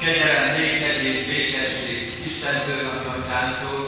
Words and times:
Kegyelem, 0.00 0.56
néked 0.56 1.02
és 1.04 1.26
békesség 1.26 2.26
Istentől, 2.26 2.88
ami 2.88 3.06
atyától, 3.06 3.80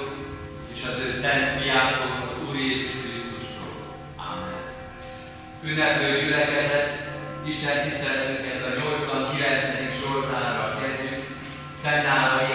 és 0.75 0.81
az 0.91 0.99
ő 1.05 1.21
szent 1.21 1.61
fiától, 1.61 2.13
az 2.25 2.49
Úr 2.49 2.57
Jézus 2.57 2.93
Krisztustól. 3.01 3.73
Amen. 4.17 4.63
Ünneplő 5.69 6.21
gyülekezet, 6.21 6.89
Isten 7.51 7.89
tiszteletünket 7.89 8.63
a 8.67 8.81
89. 8.81 9.65
Zsoltárral 10.01 10.79
kezdjük, 10.81 11.25
fennállva 11.83 12.52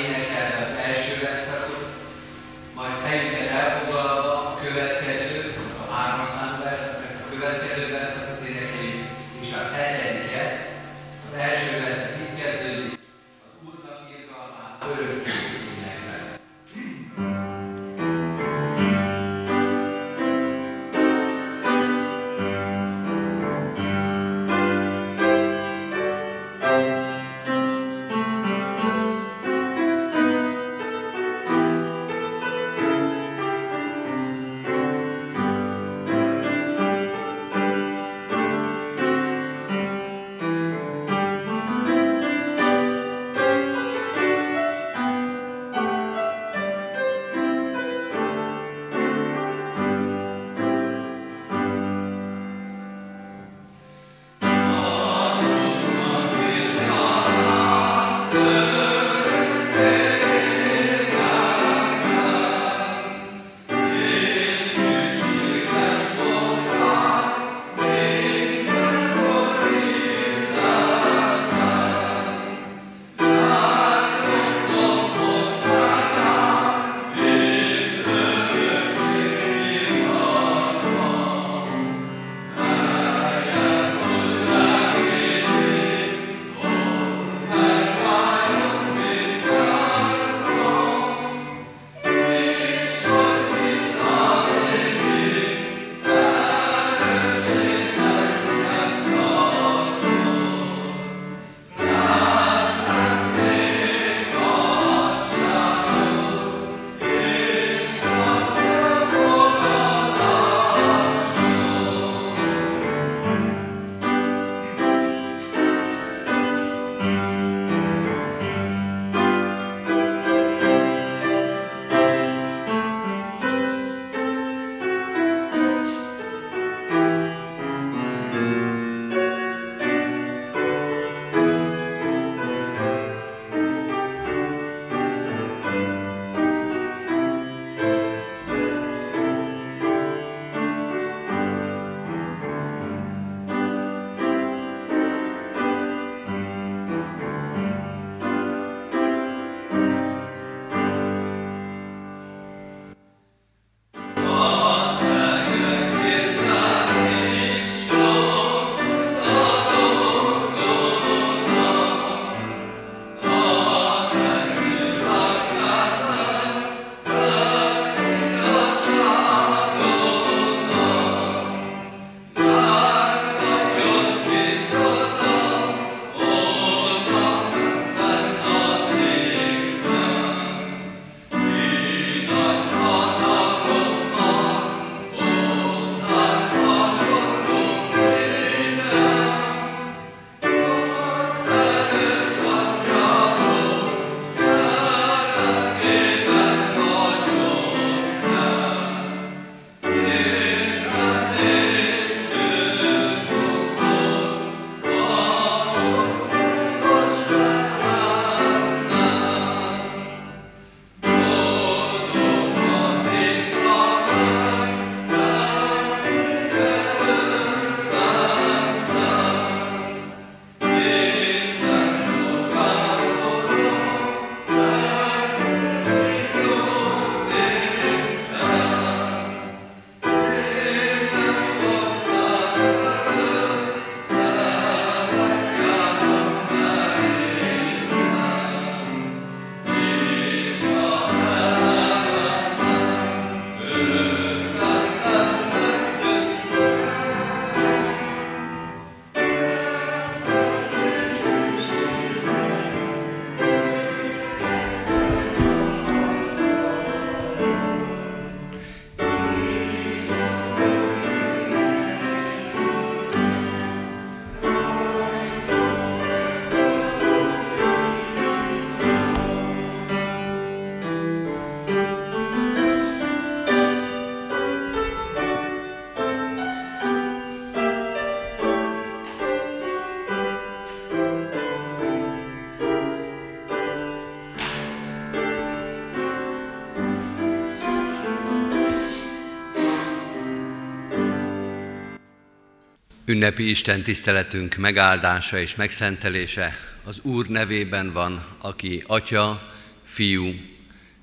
Ünnepi 293.10 293.50
Isten 293.50 293.82
tiszteletünk 293.84 294.56
megáldása 294.56 295.40
és 295.40 295.56
megszentelése 295.56 296.58
az 296.84 297.00
Úr 297.02 297.28
nevében 297.28 297.94
van, 297.94 298.26
aki 298.38 298.84
Atya, 298.88 299.54
Fiú, 299.86 300.34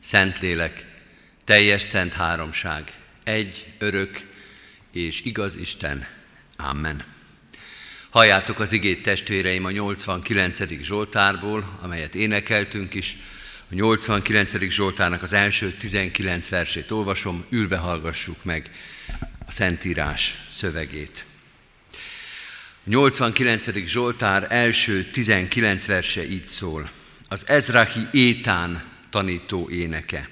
Szentlélek, 0.03 0.87
teljes 1.45 1.83
szent 1.83 2.13
háromság, 2.13 2.93
egy, 3.23 3.67
örök 3.79 4.33
és 4.93 5.21
igaz 5.25 5.57
Isten. 5.57 6.07
Amen. 6.57 7.05
Halljátok 8.11 8.61
az 8.61 8.73
igét 8.73 9.03
testvéreim 9.03 9.65
a 9.65 9.71
89. 9.71 10.83
Zsoltárból, 10.83 11.79
amelyet 11.83 12.15
énekeltünk 12.15 12.95
is. 12.95 13.17
A 13.71 13.75
89. 13.75 14.71
Zsoltárnak 14.71 15.23
az 15.23 15.33
első 15.33 15.73
19 15.73 16.49
versét 16.49 16.91
olvasom, 16.91 17.45
ülve 17.51 17.77
hallgassuk 17.77 18.45
meg 18.45 18.71
a 19.47 19.51
Szentírás 19.51 20.35
szövegét. 20.51 21.25
89. 22.85 23.87
Zsoltár 23.87 24.47
első 24.49 25.05
19 25.05 25.87
verse 25.87 26.29
így 26.29 26.47
szól. 26.47 26.91
Az 27.29 27.43
Ezrahi 27.47 28.07
Étán 28.13 28.85
tanító 29.11 29.71
éneke. 29.71 30.29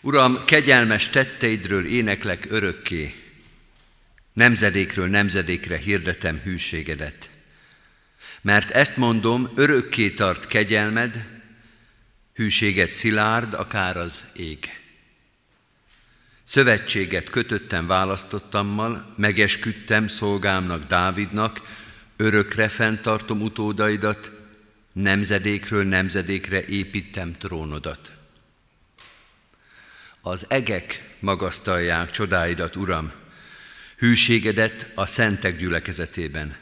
Uram, 0.00 0.44
kegyelmes 0.44 1.08
tetteidről 1.08 1.86
éneklek 1.86 2.46
örökké, 2.50 3.14
nemzedékről 4.32 5.06
nemzedékre 5.06 5.76
hirdetem 5.76 6.40
hűségedet. 6.44 7.30
Mert 8.40 8.70
ezt 8.70 8.96
mondom, 8.96 9.50
örökké 9.54 10.10
tart 10.10 10.46
kegyelmed, 10.46 11.26
hűséget 12.34 12.90
szilárd, 12.90 13.54
akár 13.54 13.96
az 13.96 14.26
ég. 14.32 14.77
Szövetséget 16.48 17.30
kötöttem 17.30 17.86
választottammal, 17.86 19.14
megesküdtem 19.16 20.06
szolgámnak 20.06 20.84
Dávidnak, 20.84 21.60
örökre 22.16 22.68
fenntartom 22.68 23.42
utódaidat, 23.42 24.30
nemzedékről 24.92 25.84
nemzedékre 25.84 26.64
építem 26.64 27.36
trónodat. 27.38 28.12
Az 30.20 30.46
egek 30.48 31.16
magasztalják 31.20 32.10
csodáidat, 32.10 32.76
Uram, 32.76 33.12
hűségedet 33.96 34.92
a 34.94 35.06
szentek 35.06 35.58
gyülekezetében. 35.58 36.56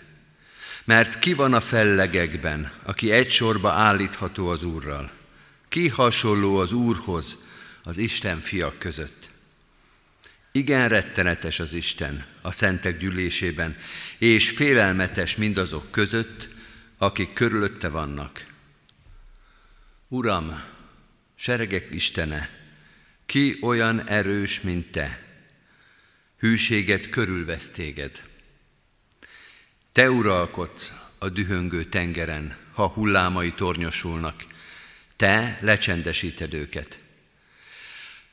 Mert 0.84 1.18
ki 1.18 1.34
van 1.34 1.54
a 1.54 1.60
fellegekben, 1.60 2.72
aki 2.82 3.10
egy 3.10 3.30
sorba 3.30 3.70
állítható 3.70 4.48
az 4.48 4.62
Úrral? 4.62 5.10
Ki 5.68 5.88
hasonló 5.88 6.56
az 6.56 6.72
Úrhoz 6.72 7.36
az 7.82 7.96
Isten 7.96 8.40
fiak 8.40 8.78
között? 8.78 9.15
Igen 10.56 10.88
rettenetes 10.88 11.58
az 11.58 11.72
Isten 11.72 12.26
a 12.40 12.52
szentek 12.52 12.98
gyűlésében, 12.98 13.76
és 14.18 14.50
félelmetes 14.50 15.36
mindazok 15.36 15.90
között, 15.90 16.48
akik 16.98 17.32
körülötte 17.32 17.88
vannak. 17.88 18.46
Uram, 20.08 20.62
seregek 21.34 21.88
Istene, 21.90 22.50
ki 23.26 23.58
olyan 23.62 24.08
erős, 24.08 24.60
mint 24.60 24.92
Te? 24.92 25.22
Hűséget 26.38 27.08
körülvesz 27.08 27.68
téged. 27.68 28.22
Te 29.92 30.10
uralkodsz 30.10 30.92
a 31.18 31.28
dühöngő 31.28 31.84
tengeren, 31.84 32.56
ha 32.72 32.86
hullámai 32.86 33.52
tornyosulnak, 33.52 34.44
Te 35.16 35.58
lecsendesíted 35.60 36.54
őket. 36.54 36.98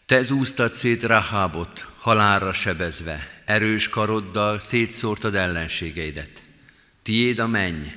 Te 0.06 0.22
zúztad 0.22 0.74
szét 0.74 1.04
Rahábot, 1.04 1.88
halálra 1.98 2.54
sebezve, 2.54 3.42
erős 3.46 3.90
karoddal 3.90 4.60
szétszórtad 4.60 5.36
ellenségeidet. 5.36 6.44
Tiéd 7.02 7.40
a 7.40 7.48
menny, 7.48 7.88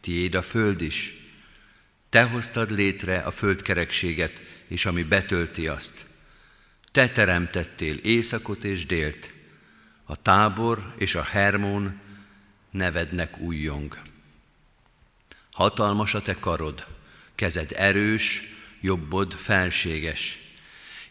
tiéd 0.00 0.34
a 0.34 0.42
föld 0.42 0.80
is. 0.80 1.14
Te 2.10 2.22
hoztad 2.22 2.70
létre 2.70 3.18
a 3.18 3.30
földkerekséget, 3.30 4.42
és 4.66 4.86
ami 4.86 5.02
betölti 5.02 5.68
azt. 5.68 6.06
Te 6.92 7.08
teremtettél 7.08 7.96
északot 7.96 8.64
és 8.64 8.86
délt, 8.86 9.30
a 10.04 10.22
tábor 10.22 10.94
és 10.98 11.14
a 11.14 11.22
Hermón 11.22 12.00
nevednek 12.70 13.38
újjong. 13.38 13.98
Hatalmas 15.52 16.14
a 16.14 16.22
te 16.22 16.34
karod, 16.34 16.86
kezed 17.34 17.72
erős, 17.76 18.42
jobbod 18.80 19.32
felséges. 19.32 20.47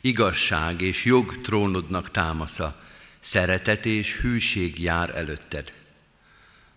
Igazság 0.08 0.82
és 0.82 1.06
jog 1.06 1.42
trónodnak 1.42 2.12
támasza, 2.12 2.82
szeretet 3.20 3.86
és 3.86 4.16
hűség 4.16 4.80
jár 4.80 5.16
előtted. 5.16 5.74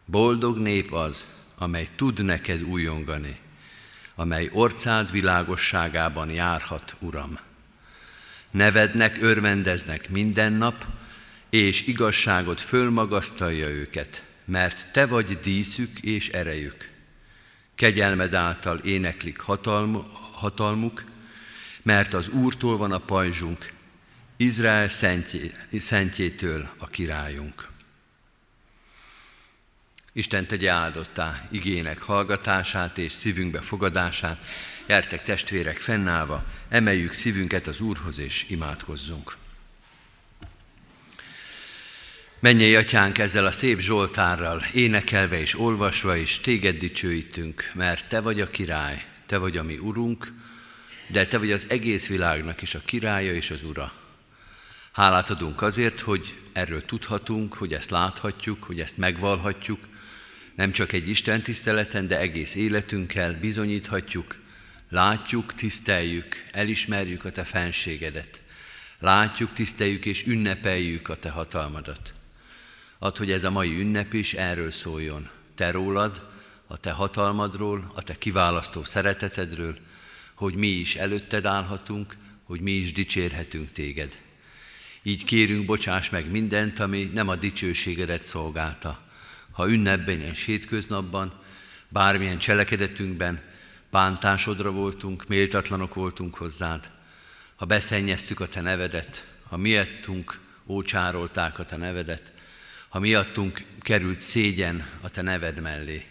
Boldog 0.04 0.58
nép 0.58 0.92
az, 0.92 1.28
amely 1.58 1.88
tud 1.96 2.24
neked 2.24 2.62
újongani, 2.62 3.38
amely 4.14 4.50
orcád 4.52 5.10
világosságában 5.10 6.30
járhat, 6.30 6.96
Uram. 6.98 7.38
Nevednek, 8.50 9.18
örvendeznek 9.22 10.08
minden 10.08 10.52
nap, 10.52 10.86
és 11.50 11.86
igazságot 11.86 12.60
fölmagasztalja 12.60 13.68
őket, 13.68 14.24
mert 14.44 14.92
Te 14.92 15.06
vagy 15.06 15.40
díszük 15.40 15.98
és 15.98 16.28
erejük. 16.28 16.90
Kegyelmed 17.74 18.34
által 18.34 18.78
éneklik 18.78 19.40
hatalm, 19.40 20.04
hatalmuk, 20.32 21.04
mert 21.82 22.14
az 22.14 22.28
Úrtól 22.28 22.76
van 22.76 22.92
a 22.92 22.98
pajzsunk, 22.98 23.72
Izrael 24.36 24.88
szentjé, 24.88 25.52
szentjétől 25.78 26.70
a 26.78 26.86
királyunk. 26.86 27.68
Isten 30.12 30.46
tegye 30.46 30.70
áldottá 30.70 31.48
igének 31.50 31.98
hallgatását 31.98 32.98
és 32.98 33.12
szívünkbe 33.12 33.60
fogadását. 33.60 34.44
Jertek 34.86 35.22
testvérek 35.22 35.78
fennállva, 35.78 36.44
emeljük 36.68 37.12
szívünket 37.12 37.66
az 37.66 37.80
Úrhoz 37.80 38.18
és 38.18 38.46
imádkozzunk. 38.48 39.36
Menjél, 42.40 42.78
Atyánk, 42.78 43.18
ezzel 43.18 43.46
a 43.46 43.52
szép 43.52 43.78
Zsoltárral, 43.78 44.64
énekelve 44.72 45.40
és 45.40 45.58
olvasva 45.58 46.16
is 46.16 46.38
téged 46.38 46.78
dicsőítünk, 46.78 47.70
mert 47.74 48.08
Te 48.08 48.20
vagy 48.20 48.40
a 48.40 48.50
király, 48.50 49.04
Te 49.26 49.38
vagy 49.38 49.56
a 49.56 49.62
mi 49.62 49.78
Urunk, 49.78 50.32
de 51.12 51.26
Te 51.26 51.38
vagy 51.38 51.52
az 51.52 51.66
egész 51.68 52.06
világnak 52.06 52.62
is 52.62 52.74
a 52.74 52.82
királya 52.84 53.34
és 53.34 53.50
az 53.50 53.62
Ura. 53.62 53.92
Hálát 54.92 55.30
adunk 55.30 55.62
azért, 55.62 56.00
hogy 56.00 56.38
erről 56.52 56.84
tudhatunk, 56.84 57.54
hogy 57.54 57.72
ezt 57.72 57.90
láthatjuk, 57.90 58.64
hogy 58.64 58.80
ezt 58.80 58.96
megvalhatjuk, 58.96 59.80
nem 60.54 60.72
csak 60.72 60.92
egy 60.92 61.08
Isten 61.08 61.42
tiszteleten, 61.42 62.06
de 62.06 62.18
egész 62.18 62.54
életünkkel 62.54 63.38
bizonyíthatjuk, 63.40 64.38
látjuk, 64.88 65.54
tiszteljük, 65.54 66.44
elismerjük 66.52 67.24
a 67.24 67.30
Te 67.30 67.44
fenségedet. 67.44 68.42
Látjuk, 68.98 69.52
tiszteljük 69.52 70.06
és 70.06 70.26
ünnepeljük 70.26 71.08
a 71.08 71.16
Te 71.16 71.30
hatalmadat. 71.30 72.14
Add, 72.98 73.18
hogy 73.18 73.30
ez 73.30 73.44
a 73.44 73.50
mai 73.50 73.80
ünnep 73.80 74.12
is 74.12 74.34
erről 74.34 74.70
szóljon. 74.70 75.28
Te 75.54 75.70
rólad, 75.70 76.28
a 76.66 76.76
Te 76.76 76.90
hatalmadról, 76.90 77.92
a 77.94 78.02
Te 78.02 78.18
kiválasztó 78.18 78.84
szeretetedről, 78.84 79.78
hogy 80.40 80.54
mi 80.54 80.66
is 80.66 80.96
előtted 80.96 81.44
állhatunk, 81.44 82.16
hogy 82.44 82.60
mi 82.60 82.70
is 82.70 82.92
dicsérhetünk 82.92 83.72
Téged. 83.72 84.18
Így 85.02 85.24
kérünk, 85.24 85.66
bocsáss 85.66 86.10
meg 86.10 86.30
mindent, 86.30 86.78
ami 86.78 87.10
nem 87.14 87.28
a 87.28 87.36
dicsőségedet 87.36 88.22
szolgálta, 88.22 89.00
ha 89.50 89.70
ünnepben 89.70 90.20
és 90.20 90.44
hétköznapban, 90.44 91.40
bármilyen 91.88 92.38
cselekedetünkben 92.38 93.42
bántásodra 93.90 94.70
voltunk, 94.70 95.26
méltatlanok 95.28 95.94
voltunk 95.94 96.36
hozzád, 96.36 96.90
ha 97.56 97.64
beszennyeztük 97.64 98.40
a 98.40 98.48
Te 98.48 98.60
nevedet, 98.60 99.26
ha 99.48 99.56
miattunk 99.56 100.38
ócsárolták 100.66 101.58
a 101.58 101.64
Te 101.64 101.76
nevedet, 101.76 102.32
ha 102.88 102.98
miattunk 102.98 103.64
került 103.80 104.20
szégyen 104.20 104.88
a 105.00 105.08
Te 105.08 105.22
neved 105.22 105.60
mellé. 105.60 106.06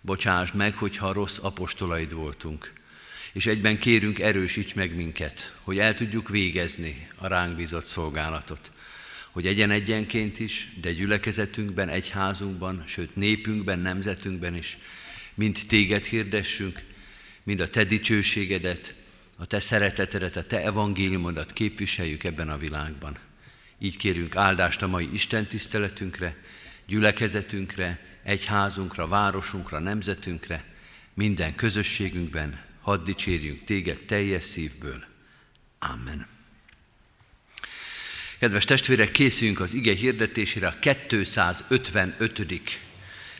Bocsásd 0.00 0.54
meg, 0.54 0.76
hogyha 0.76 1.12
rossz 1.12 1.38
apostolaid 1.42 2.12
voltunk, 2.12 2.76
és 3.32 3.46
egyben 3.46 3.78
kérünk, 3.78 4.18
erősíts 4.18 4.74
meg 4.74 4.94
minket, 4.94 5.54
hogy 5.62 5.78
el 5.78 5.94
tudjuk 5.94 6.28
végezni 6.28 7.08
a 7.16 7.26
ránk 7.26 7.56
bízott 7.56 7.86
szolgálatot 7.86 8.70
hogy 9.38 9.46
egyen-egyenként 9.46 10.38
is, 10.38 10.68
de 10.80 10.92
gyülekezetünkben, 10.92 11.88
egyházunkban, 11.88 12.84
sőt 12.86 13.16
népünkben, 13.16 13.78
nemzetünkben 13.78 14.56
is 14.56 14.78
mind 15.34 15.58
téged 15.68 16.04
hirdessünk, 16.04 16.82
mind 17.42 17.60
a 17.60 17.68
te 17.68 17.84
dicsőségedet, 17.84 18.94
a 19.36 19.46
te 19.46 19.58
szeretetedet, 19.60 20.36
a 20.36 20.42
te 20.42 20.62
evangéliumodat 20.62 21.52
képviseljük 21.52 22.24
ebben 22.24 22.48
a 22.48 22.58
világban. 22.58 23.16
Így 23.78 23.96
kérünk 23.96 24.36
áldást 24.36 24.82
a 24.82 24.86
mai 24.86 25.08
Isten 25.12 25.46
tiszteletünkre, 25.46 26.36
gyülekezetünkre, 26.86 28.00
egyházunkra, 28.22 29.06
városunkra, 29.06 29.78
nemzetünkre, 29.78 30.64
minden 31.14 31.54
közösségünkben, 31.54 32.60
hadd 32.88 33.04
dicsérjünk 33.04 33.64
téged 33.64 33.98
teljes 33.98 34.44
szívből. 34.44 35.04
Amen. 35.78 36.26
Kedves 38.38 38.64
testvérek, 38.64 39.10
készüljünk 39.10 39.60
az 39.60 39.74
ige 39.74 39.94
hirdetésére 39.94 40.66
a 40.66 40.78
255. 40.78 42.78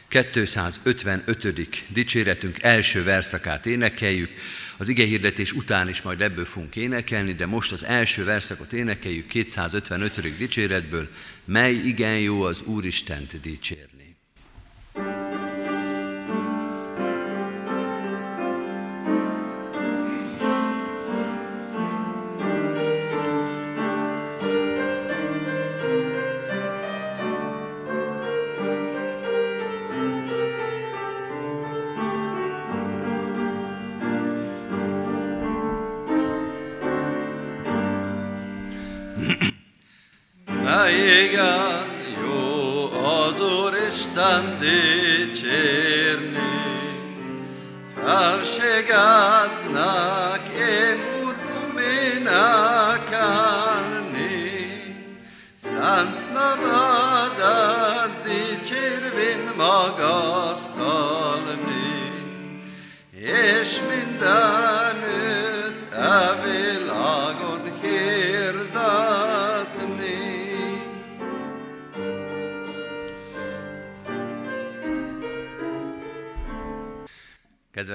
255. 0.08 1.92
dicséretünk 1.92 2.62
első 2.62 3.02
verszakát 3.02 3.66
énekeljük. 3.66 4.30
Az 4.76 4.88
ige 4.88 5.04
hirdetés 5.04 5.52
után 5.52 5.88
is 5.88 6.02
majd 6.02 6.20
ebből 6.20 6.44
fogunk 6.44 6.76
énekelni, 6.76 7.34
de 7.34 7.46
most 7.46 7.72
az 7.72 7.84
első 7.84 8.24
verszakot 8.24 8.72
énekeljük 8.72 9.26
255. 9.26 10.36
dicséretből, 10.36 11.08
mely 11.44 11.74
igen 11.74 12.18
jó 12.18 12.42
az 12.42 12.62
Úristent 12.62 13.40
dicsérni. 13.40 13.97
나이가 40.46 41.87
요 42.22 42.90
어조리스탄 43.04 44.58
디체르니 44.60 46.38
팔시가 47.94 49.70
나 49.72 50.38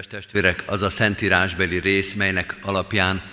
Kedves 0.04 0.24
testvérek, 0.24 0.64
az 0.66 0.82
a 0.82 0.90
szentírásbeli 0.90 1.80
rész, 1.80 2.14
melynek 2.14 2.56
alapján 2.62 3.24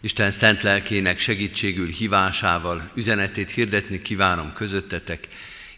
Isten 0.00 0.30
szent 0.30 0.62
lelkének 0.62 1.18
segítségül 1.18 1.88
hívásával 1.88 2.90
üzenetét 2.94 3.50
hirdetni 3.50 4.02
kívánom 4.02 4.52
közöttetek, 4.52 5.28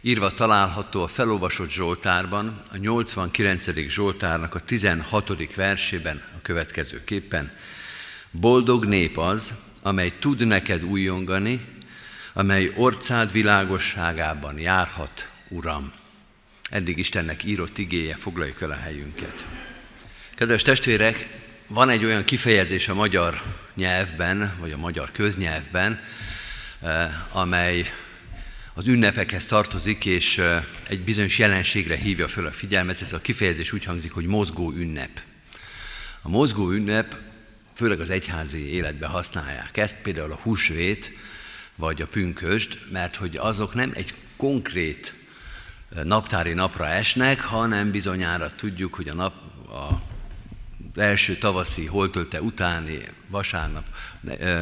írva 0.00 0.30
található 0.30 1.02
a 1.02 1.08
felolvasott 1.08 1.70
Zsoltárban, 1.70 2.62
a 2.72 2.76
89. 2.76 3.88
Zsoltárnak 3.88 4.54
a 4.54 4.60
16. 4.60 5.54
versében 5.54 6.22
a 6.36 6.42
következőképpen. 6.42 7.52
Boldog 8.30 8.84
nép 8.84 9.18
az, 9.18 9.54
amely 9.82 10.12
tud 10.18 10.46
neked 10.46 10.84
újongani, 10.84 11.64
amely 12.32 12.72
orcád 12.74 13.32
világosságában 13.32 14.58
járhat, 14.58 15.30
Uram. 15.48 15.92
Eddig 16.70 16.98
Istennek 16.98 17.44
írott 17.44 17.78
igéje, 17.78 18.16
foglaljuk 18.16 18.60
el 18.60 18.70
a 18.70 18.74
helyünket. 18.74 19.44
Kedves 20.36 20.62
testvérek, 20.62 21.28
van 21.66 21.88
egy 21.88 22.04
olyan 22.04 22.24
kifejezés 22.24 22.88
a 22.88 22.94
magyar 22.94 23.42
nyelvben, 23.74 24.54
vagy 24.60 24.70
a 24.70 24.76
magyar 24.76 25.12
köznyelvben, 25.12 26.00
eh, 26.80 27.36
amely 27.36 27.92
az 28.74 28.86
ünnepekhez 28.86 29.46
tartozik, 29.46 30.04
és 30.04 30.38
eh, 30.38 30.64
egy 30.88 31.00
bizonyos 31.00 31.38
jelenségre 31.38 31.96
hívja 31.96 32.28
föl 32.28 32.46
a 32.46 32.52
figyelmet. 32.52 33.00
Ez 33.00 33.12
a 33.12 33.20
kifejezés 33.20 33.72
úgy 33.72 33.84
hangzik, 33.84 34.12
hogy 34.12 34.26
mozgó 34.26 34.72
ünnep. 34.72 35.20
A 36.22 36.28
mozgó 36.28 36.70
ünnep, 36.70 37.16
főleg 37.74 38.00
az 38.00 38.10
egyházi 38.10 38.72
életben 38.72 39.10
használják 39.10 39.76
ezt, 39.76 40.02
például 40.02 40.32
a 40.32 40.40
húsvét, 40.42 41.12
vagy 41.76 42.02
a 42.02 42.06
pünköst, 42.06 42.78
mert 42.92 43.16
hogy 43.16 43.36
azok 43.36 43.74
nem 43.74 43.92
egy 43.94 44.14
konkrét 44.36 45.14
eh, 45.94 46.04
naptári 46.04 46.52
napra 46.52 46.86
esnek, 46.86 47.40
hanem 47.40 47.90
bizonyára 47.90 48.52
tudjuk, 48.56 48.94
hogy 48.94 49.08
a 49.08 49.14
nap, 49.14 49.34
a 49.68 50.14
első 50.96 51.36
tavaszi 51.36 51.86
holtölte 51.86 52.42
utáni 52.42 52.98
vasárnap, 53.28 53.84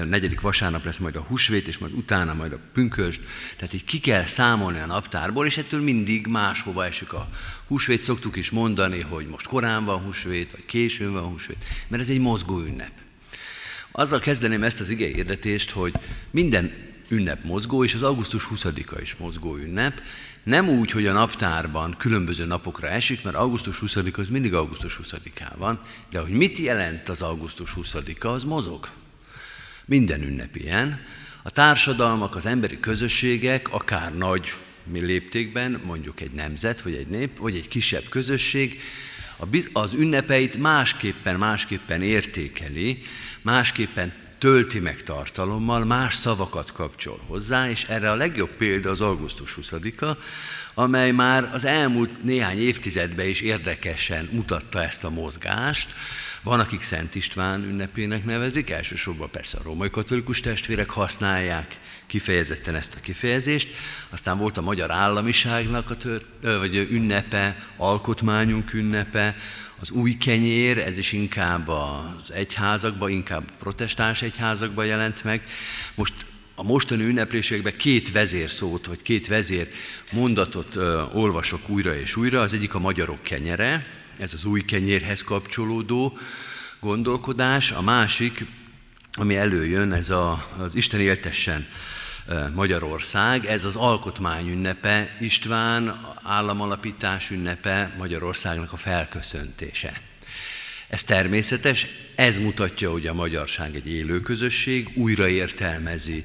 negyedik 0.08 0.40
vasárnap 0.40 0.84
lesz 0.84 0.98
majd 0.98 1.16
a 1.16 1.20
húsvét, 1.20 1.68
és 1.68 1.78
majd 1.78 1.92
utána 1.92 2.34
majd 2.34 2.52
a 2.52 2.58
pünköst. 2.72 3.20
Tehát 3.56 3.74
így 3.74 3.84
ki 3.84 4.00
kell 4.00 4.26
számolni 4.26 4.78
a 4.78 4.86
naptárból, 4.86 5.46
és 5.46 5.58
ettől 5.58 5.80
mindig 5.80 6.26
máshova 6.26 6.84
esik 6.84 7.12
a 7.12 7.28
húsvét. 7.66 8.02
Szoktuk 8.02 8.36
is 8.36 8.50
mondani, 8.50 9.00
hogy 9.00 9.26
most 9.26 9.46
korán 9.46 9.84
van 9.84 9.98
húsvét, 9.98 10.50
vagy 10.50 10.64
későn 10.66 11.12
van 11.12 11.22
húsvét, 11.22 11.64
mert 11.88 12.02
ez 12.02 12.10
egy 12.10 12.20
mozgó 12.20 12.60
ünnep. 12.60 12.92
Azzal 13.92 14.20
kezdeném 14.20 14.62
ezt 14.62 14.80
az 14.80 14.90
ige 14.90 15.06
hirdetést, 15.06 15.70
hogy 15.70 15.94
minden 16.30 16.72
ünnep 17.08 17.44
mozgó, 17.44 17.84
és 17.84 17.94
az 17.94 18.02
augusztus 18.02 18.48
20-a 18.54 19.00
is 19.00 19.14
mozgó 19.14 19.56
ünnep, 19.56 20.00
nem 20.44 20.68
úgy, 20.68 20.90
hogy 20.90 21.06
a 21.06 21.12
naptárban 21.12 21.94
különböző 21.98 22.44
napokra 22.44 22.88
esik, 22.88 23.24
mert 23.24 23.36
augusztus 23.36 23.78
20 23.78 23.96
az 24.16 24.28
mindig 24.28 24.54
augusztus 24.54 25.00
20-án 25.02 25.52
van, 25.56 25.80
de 26.10 26.18
hogy 26.18 26.30
mit 26.30 26.58
jelent 26.58 27.08
az 27.08 27.22
augusztus 27.22 27.74
20-a, 27.76 28.26
az 28.26 28.44
mozog. 28.44 28.88
Minden 29.84 30.22
ünnep 30.22 30.56
ilyen. 30.56 31.00
A 31.42 31.50
társadalmak, 31.50 32.36
az 32.36 32.46
emberi 32.46 32.80
közösségek, 32.80 33.72
akár 33.72 34.16
nagy 34.16 34.54
mi 34.84 35.00
léptékben, 35.00 35.80
mondjuk 35.84 36.20
egy 36.20 36.32
nemzet, 36.32 36.82
vagy 36.82 36.94
egy 36.94 37.06
nép, 37.06 37.38
vagy 37.38 37.56
egy 37.56 37.68
kisebb 37.68 38.08
közösség, 38.08 38.80
az 39.72 39.94
ünnepeit 39.94 40.56
másképpen, 40.56 41.36
másképpen 41.36 42.02
értékeli, 42.02 43.02
másképpen 43.42 44.12
tölti 44.44 44.78
meg 44.78 45.02
tartalommal, 45.02 45.84
más 45.84 46.14
szavakat 46.14 46.72
kapcsol 46.72 47.20
hozzá, 47.26 47.70
és 47.70 47.84
erre 47.84 48.10
a 48.10 48.14
legjobb 48.14 48.50
példa 48.50 48.90
az 48.90 49.00
augusztus 49.00 49.58
20-a, 49.60 50.16
amely 50.74 51.10
már 51.10 51.50
az 51.52 51.64
elmúlt 51.64 52.22
néhány 52.22 52.58
évtizedben 52.58 53.26
is 53.26 53.40
érdekesen 53.40 54.28
mutatta 54.32 54.82
ezt 54.82 55.04
a 55.04 55.10
mozgást. 55.10 55.88
Van, 56.44 56.60
akik 56.60 56.82
Szent 56.82 57.14
István 57.14 57.62
ünnepének 57.62 58.24
nevezik, 58.24 58.70
elsősorban 58.70 59.30
persze 59.30 59.58
a 59.58 59.62
római 59.62 59.90
katolikus 59.90 60.40
testvérek 60.40 60.90
használják 60.90 61.78
kifejezetten 62.06 62.74
ezt 62.74 62.94
a 62.94 63.00
kifejezést. 63.00 63.68
Aztán 64.10 64.38
volt 64.38 64.56
a 64.56 64.62
magyar 64.62 64.90
államiságnak 64.90 65.90
a 65.90 65.96
tör, 65.96 66.24
vagy 66.42 66.88
ünnepe, 66.90 67.56
alkotmányunk 67.76 68.72
ünnepe, 68.72 69.36
az 69.80 69.90
új 69.90 70.16
kenyér, 70.16 70.78
ez 70.78 70.98
is 70.98 71.12
inkább 71.12 71.68
az 71.68 72.32
egyházakban, 72.32 73.10
inkább 73.10 73.52
protestáns 73.58 74.22
egyházakban 74.22 74.86
jelent 74.86 75.24
meg. 75.24 75.42
Most 75.94 76.14
a 76.54 76.62
mostani 76.62 77.04
ünneplésekben 77.04 77.76
két 77.76 78.12
vezér 78.12 78.50
szót, 78.50 78.86
vagy 78.86 79.02
két 79.02 79.26
vezér 79.26 79.68
mondatot 80.12 80.76
ö, 80.76 81.02
olvasok 81.12 81.68
újra 81.68 81.96
és 81.96 82.16
újra. 82.16 82.40
Az 82.40 82.52
egyik 82.52 82.74
a 82.74 82.78
magyarok 82.78 83.22
kenyere, 83.22 83.86
ez 84.18 84.34
az 84.34 84.44
új 84.44 84.64
kenyérhez 84.64 85.22
kapcsolódó 85.22 86.18
gondolkodás. 86.80 87.70
A 87.70 87.82
másik, 87.82 88.44
ami 89.12 89.36
előjön, 89.36 89.92
ez 89.92 90.10
a, 90.10 90.50
az 90.58 90.74
Isten 90.74 91.00
éltessen 91.00 91.66
Magyarország. 92.54 93.44
Ez 93.44 93.64
az 93.64 93.76
alkotmány 93.76 94.48
ünnepe, 94.48 95.14
István 95.20 96.06
államalapítás 96.22 97.30
ünnepe, 97.30 97.94
Magyarországnak 97.98 98.72
a 98.72 98.76
felköszöntése. 98.76 100.00
Ez 100.88 101.04
természetes, 101.04 101.86
ez 102.14 102.38
mutatja, 102.38 102.90
hogy 102.90 103.06
a 103.06 103.14
magyarság 103.14 103.74
egy 103.74 103.88
élő 103.88 104.20
közösség, 104.20 104.88
újraértelmezi, 104.94 106.24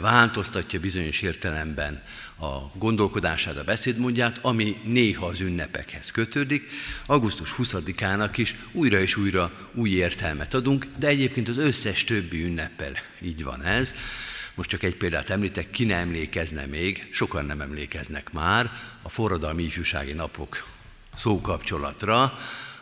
változtatja 0.00 0.80
bizonyos 0.80 1.22
értelemben 1.22 2.02
a 2.42 2.70
gondolkodását, 2.74 3.56
a 3.56 3.64
beszédmódját, 3.64 4.38
ami 4.42 4.76
néha 4.84 5.26
az 5.26 5.40
ünnepekhez 5.40 6.10
kötődik. 6.10 6.70
Augusztus 7.06 7.54
20-ának 7.58 8.32
is 8.36 8.56
újra 8.72 9.00
és 9.00 9.16
újra 9.16 9.52
új 9.74 9.90
értelmet 9.90 10.54
adunk, 10.54 10.86
de 10.98 11.06
egyébként 11.06 11.48
az 11.48 11.56
összes 11.56 12.04
többi 12.04 12.44
ünneppel 12.44 12.92
így 13.20 13.44
van 13.44 13.62
ez. 13.62 13.94
Most 14.54 14.68
csak 14.68 14.82
egy 14.82 14.96
példát 14.96 15.30
említek, 15.30 15.70
ki 15.70 15.84
ne 15.84 15.94
emlékezne 15.94 16.66
még, 16.66 17.08
sokan 17.12 17.44
nem 17.44 17.60
emlékeznek 17.60 18.32
már 18.32 18.70
a 19.02 19.08
forradalmi 19.08 19.62
ifjúsági 19.62 20.12
napok 20.12 20.66
szókapcsolatra, 21.16 22.38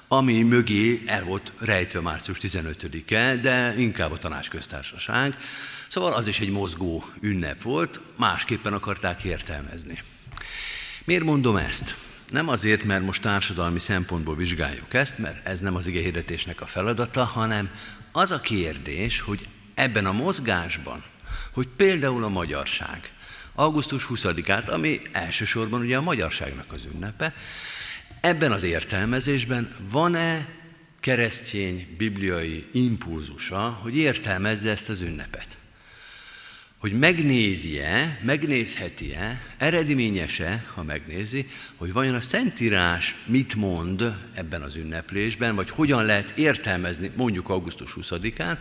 ami 0.08 0.42
mögé 0.42 1.02
el 1.06 1.24
volt 1.24 1.52
rejtve 1.58 2.00
március 2.00 2.38
15-e, 2.40 3.36
de 3.36 3.74
inkább 3.78 4.12
a 4.12 4.18
tanácsköztársaság. 4.18 5.36
Szóval 5.90 6.12
az 6.12 6.28
is 6.28 6.40
egy 6.40 6.50
mozgó 6.50 7.04
ünnep 7.20 7.62
volt, 7.62 8.00
másképpen 8.16 8.72
akarták 8.72 9.24
értelmezni. 9.24 10.02
Miért 11.04 11.24
mondom 11.24 11.56
ezt? 11.56 11.94
Nem 12.30 12.48
azért, 12.48 12.84
mert 12.84 13.04
most 13.04 13.22
társadalmi 13.22 13.78
szempontból 13.78 14.36
vizsgáljuk 14.36 14.94
ezt, 14.94 15.18
mert 15.18 15.46
ez 15.46 15.60
nem 15.60 15.74
az 15.74 15.86
igényhirdetésnek 15.86 16.60
a 16.60 16.66
feladata, 16.66 17.24
hanem 17.24 17.70
az 18.12 18.30
a 18.30 18.40
kérdés, 18.40 19.20
hogy 19.20 19.48
ebben 19.74 20.06
a 20.06 20.12
mozgásban, 20.12 21.04
hogy 21.52 21.68
például 21.76 22.24
a 22.24 22.28
magyarság, 22.28 23.12
augusztus 23.54 24.06
20-át, 24.10 24.68
ami 24.68 25.00
elsősorban 25.12 25.80
ugye 25.80 25.96
a 25.96 26.02
magyarságnak 26.02 26.72
az 26.72 26.88
ünnepe, 26.94 27.34
ebben 28.20 28.52
az 28.52 28.62
értelmezésben 28.62 29.76
van-e 29.90 30.48
keresztény 31.00 31.94
bibliai 31.96 32.68
impulzusa, 32.72 33.78
hogy 33.82 33.96
értelmezze 33.96 34.70
ezt 34.70 34.88
az 34.88 35.00
ünnepet? 35.00 35.59
Hogy 36.80 36.92
megnézi-e, 36.92 38.20
megnézheti-e, 38.22 39.40
eredményese, 39.58 40.64
ha 40.74 40.82
megnézi, 40.82 41.48
hogy 41.76 41.92
vajon 41.92 42.14
a 42.14 42.20
Szentírás 42.20 43.16
mit 43.26 43.54
mond 43.54 44.14
ebben 44.34 44.62
az 44.62 44.76
ünneplésben, 44.76 45.54
vagy 45.54 45.70
hogyan 45.70 46.04
lehet 46.04 46.30
értelmezni 46.30 47.10
mondjuk 47.16 47.48
augusztus 47.48 47.96
20-án, 48.00 48.56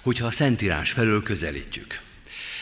hogyha 0.00 0.26
a 0.26 0.30
Szentírás 0.30 0.90
felől 0.90 1.22
közelítjük. 1.22 2.00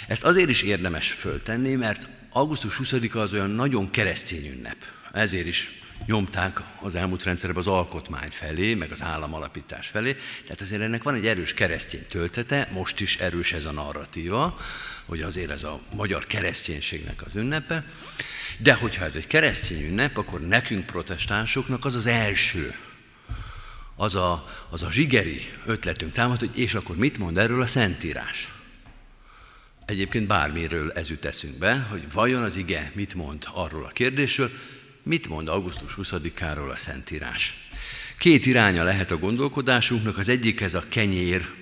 Ezt 0.08 0.24
azért 0.24 0.48
is 0.48 0.62
érdemes 0.62 1.12
föltenni, 1.12 1.74
mert 1.74 2.06
augusztus 2.30 2.80
20-a 2.82 3.18
az 3.18 3.32
olyan 3.32 3.50
nagyon 3.50 3.90
keresztény 3.90 4.46
ünnep. 4.46 4.76
Ezért 5.12 5.46
is 5.46 5.70
nyomták 6.06 6.60
az 6.80 6.94
elmúlt 6.94 7.22
rendszerben 7.22 7.58
az 7.58 7.66
alkotmány 7.66 8.30
felé, 8.30 8.74
meg 8.74 8.90
az 8.90 9.02
államalapítás 9.02 9.86
felé. 9.86 10.16
Tehát 10.42 10.60
azért 10.60 10.82
ennek 10.82 11.02
van 11.02 11.14
egy 11.14 11.26
erős 11.26 11.54
keresztény 11.54 12.06
töltete, 12.08 12.68
most 12.72 13.00
is 13.00 13.16
erős 13.16 13.52
ez 13.52 13.64
a 13.64 13.72
narratíva, 13.72 14.58
hogy 15.04 15.22
azért 15.22 15.50
ez 15.50 15.62
a 15.64 15.80
magyar 15.94 16.26
kereszténységnek 16.26 17.22
az 17.26 17.36
ünnepe. 17.36 17.84
De 18.58 18.74
hogyha 18.74 19.04
ez 19.04 19.14
egy 19.14 19.26
keresztény 19.26 19.82
ünnep, 19.82 20.16
akkor 20.16 20.40
nekünk 20.40 20.86
protestánsoknak 20.86 21.84
az 21.84 21.94
az 21.94 22.06
első, 22.06 22.74
az 23.96 24.14
a, 24.14 24.46
az 24.70 24.82
a 24.82 24.90
zsigeri 24.90 25.40
ötletünk 25.64 26.12
támad, 26.12 26.38
hogy 26.38 26.58
és 26.58 26.74
akkor 26.74 26.96
mit 26.96 27.18
mond 27.18 27.38
erről 27.38 27.62
a 27.62 27.66
Szentírás? 27.66 28.50
Egyébként 29.86 30.26
bármiről 30.26 30.92
ez 30.92 31.10
jut 31.10 31.24
eszünkbe, 31.24 31.86
hogy 31.90 32.12
vajon 32.12 32.42
az 32.42 32.56
ige 32.56 32.90
mit 32.94 33.14
mond 33.14 33.44
arról 33.52 33.84
a 33.84 33.88
kérdésről, 33.88 34.50
mit 35.06 35.28
mond 35.28 35.48
augusztus 35.48 35.94
20-áról 35.96 36.72
a 36.72 36.76
Szentírás. 36.76 37.54
Két 38.18 38.46
iránya 38.46 38.84
lehet 38.84 39.10
a 39.10 39.18
gondolkodásunknak, 39.18 40.18
az 40.18 40.28
egyik 40.28 40.60
ez 40.60 40.74
a 40.74 40.84
kenyér 40.88 41.54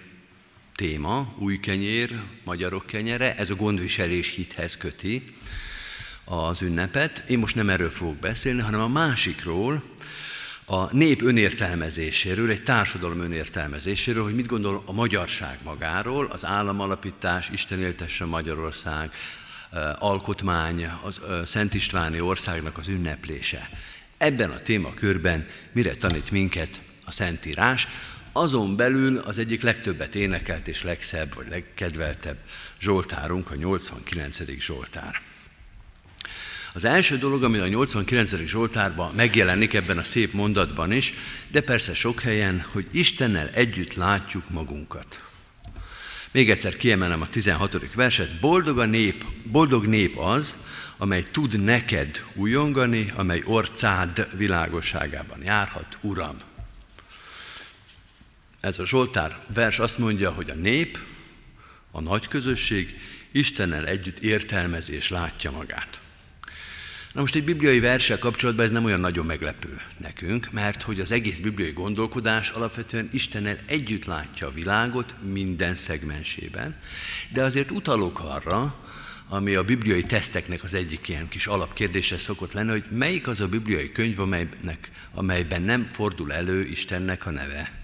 téma, 0.75 1.35
új 1.39 1.61
kenyér, 1.61 2.21
magyarok 2.45 2.87
kenyere, 2.87 3.37
ez 3.37 3.51
a 3.51 3.55
gondviselés 3.55 4.31
hithez 4.31 4.77
köti 4.77 5.35
az 6.25 6.63
ünnepet. 6.63 7.25
Én 7.29 7.39
most 7.39 7.55
nem 7.55 7.71
erről 7.71 7.91
fogok 7.91 8.17
beszélni, 8.17 8.61
hanem 8.61 8.81
a 8.81 8.89
másikról, 8.89 9.83
a 10.65 10.95
nép 10.97 11.23
önértelmezéséről, 11.23 12.51
egy 12.51 12.63
társadalom 12.63 13.21
önértelmezéséről, 13.21 14.23
hogy 14.23 14.35
mit 14.35 14.47
gondol 14.47 14.83
a 14.87 14.93
magyarság 14.93 15.59
magáról, 15.65 16.27
az 16.27 16.45
államalapítás, 16.45 17.49
Isten 17.53 17.81
éltesse 17.81 18.25
Magyarország, 18.25 19.13
alkotmány, 19.99 20.91
az 21.03 21.21
Szent 21.47 21.75
Istváni 21.75 22.21
országnak 22.21 22.79
az 22.79 22.89
ünneplése. 22.89 23.69
Ebben 24.19 24.51
a 24.51 24.63
témakörben 24.63 25.47
mire 25.73 25.95
tanít 25.95 26.31
minket 26.31 26.81
a 27.05 27.11
Szentírás, 27.11 27.89
azon 28.33 28.77
belül 28.77 29.19
az 29.19 29.39
egyik 29.39 29.63
legtöbbet 29.63 30.15
énekelt 30.15 30.69
és 30.69 30.83
legszebb 30.83 31.35
vagy 31.35 31.49
legkedveltebb 31.49 32.37
Zsoltárunk, 32.81 33.51
a 33.51 33.55
89. 33.55 34.39
Zsoltár. 34.59 35.21
Az 36.73 36.85
első 36.85 37.19
dolog, 37.19 37.43
ami 37.43 37.59
a 37.59 37.67
89. 37.67 38.37
Zsoltárban 38.47 39.15
megjelenik 39.15 39.75
ebben 39.75 39.99
a 39.99 40.05
szép 40.05 40.33
mondatban 40.33 40.93
is, 40.93 41.15
de 41.49 41.61
persze 41.61 41.95
sok 41.95 42.21
helyen, 42.21 42.65
hogy 42.73 42.87
Istennel 42.91 43.49
együtt 43.49 43.95
látjuk 43.95 44.51
magunkat. 44.51 45.24
Még 46.35 46.51
egyszer 46.51 46.77
kiemelem 46.77 47.21
a 47.21 47.29
16. 47.29 47.95
verset. 47.95 48.41
Boldog 48.41 48.79
a 48.79 48.85
nép, 48.85 49.25
boldog 49.45 49.87
nép 49.87 50.17
az, 50.17 50.55
amely 50.97 51.23
tud 51.23 51.61
neked 51.61 52.25
újongani, 52.35 53.13
amely 53.17 53.43
orcád 53.45 54.29
világosságában 54.37 55.43
járhat, 55.43 55.99
Uram. 56.01 56.37
Ez 58.61 58.79
a 58.79 58.87
Zsoltár 58.87 59.39
vers 59.55 59.79
azt 59.79 59.99
mondja, 59.99 60.31
hogy 60.31 60.51
a 60.51 60.55
nép, 60.55 60.99
a 61.91 62.01
nagy 62.01 62.29
közösség 62.29 63.01
Istennel 63.33 63.87
együtt 63.87 64.19
értelmezés 64.19 65.09
látja 65.09 65.51
magát. 65.51 66.01
Na 67.15 67.21
most 67.21 67.35
egy 67.35 67.45
bibliai 67.45 67.81
verssel 67.81 68.19
kapcsolatban 68.19 68.65
ez 68.65 68.71
nem 68.71 68.85
olyan 68.85 69.01
nagyon 69.01 69.27
meglepő 69.27 69.81
nekünk, 69.97 70.49
mert 70.53 70.83
hogy 70.83 71.01
az 71.01 71.11
egész 71.11 71.39
bibliai 71.39 71.73
gondolkodás 71.73 72.51
alapvetően 72.51 73.09
Istennel 73.13 73.57
együtt 73.67 74.05
látja 74.05 74.47
a 74.47 74.51
világot 74.51 75.15
minden 75.33 75.75
szegmensében, 75.75 76.77
de 77.33 77.43
azért 77.43 77.71
utalok 77.71 78.21
arra, 78.21 78.75
ami 79.29 79.55
a 79.55 79.65
bibliai 79.65 80.03
teszteknek 80.03 80.63
az 80.65 80.75
egyik 80.75 81.09
ilyen 81.09 81.29
kis 81.29 81.47
alapkérdése 81.47 82.19
szokott 82.19 82.53
lenni, 82.53 82.71
hogy 82.71 82.85
melyik 82.91 83.27
az 83.27 83.41
a 83.41 83.49
bibliai 83.49 83.93
könyv, 83.93 84.21
amelynek, 84.21 84.91
amelyben 85.13 85.63
nem 85.63 85.89
fordul 85.91 86.33
elő 86.33 86.65
Istennek 86.65 87.27
a 87.27 87.31
neve 87.31 87.84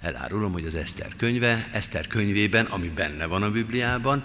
elárulom, 0.00 0.52
hogy 0.52 0.64
az 0.64 0.74
Eszter 0.74 1.12
könyve, 1.16 1.68
Eszter 1.72 2.06
könyvében, 2.06 2.64
ami 2.64 2.88
benne 2.88 3.26
van 3.26 3.42
a 3.42 3.50
Bibliában, 3.50 4.22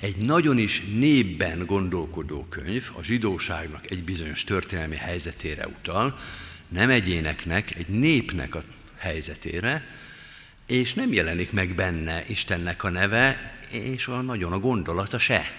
egy 0.00 0.16
nagyon 0.16 0.58
is 0.58 0.82
népben 0.98 1.66
gondolkodó 1.66 2.46
könyv, 2.48 2.90
a 2.92 3.02
zsidóságnak 3.02 3.90
egy 3.90 4.04
bizonyos 4.04 4.44
történelmi 4.44 4.96
helyzetére 4.96 5.66
utal, 5.66 6.18
nem 6.68 6.90
egyéneknek, 6.90 7.74
egy 7.76 7.88
népnek 7.88 8.54
a 8.54 8.62
helyzetére, 8.96 9.88
és 10.66 10.94
nem 10.94 11.12
jelenik 11.12 11.52
meg 11.52 11.74
benne 11.74 12.24
Istennek 12.26 12.84
a 12.84 12.88
neve, 12.88 13.56
és 13.70 14.06
a 14.06 14.20
nagyon 14.20 14.52
a 14.52 14.58
gondolata 14.58 15.18
se. 15.18 15.50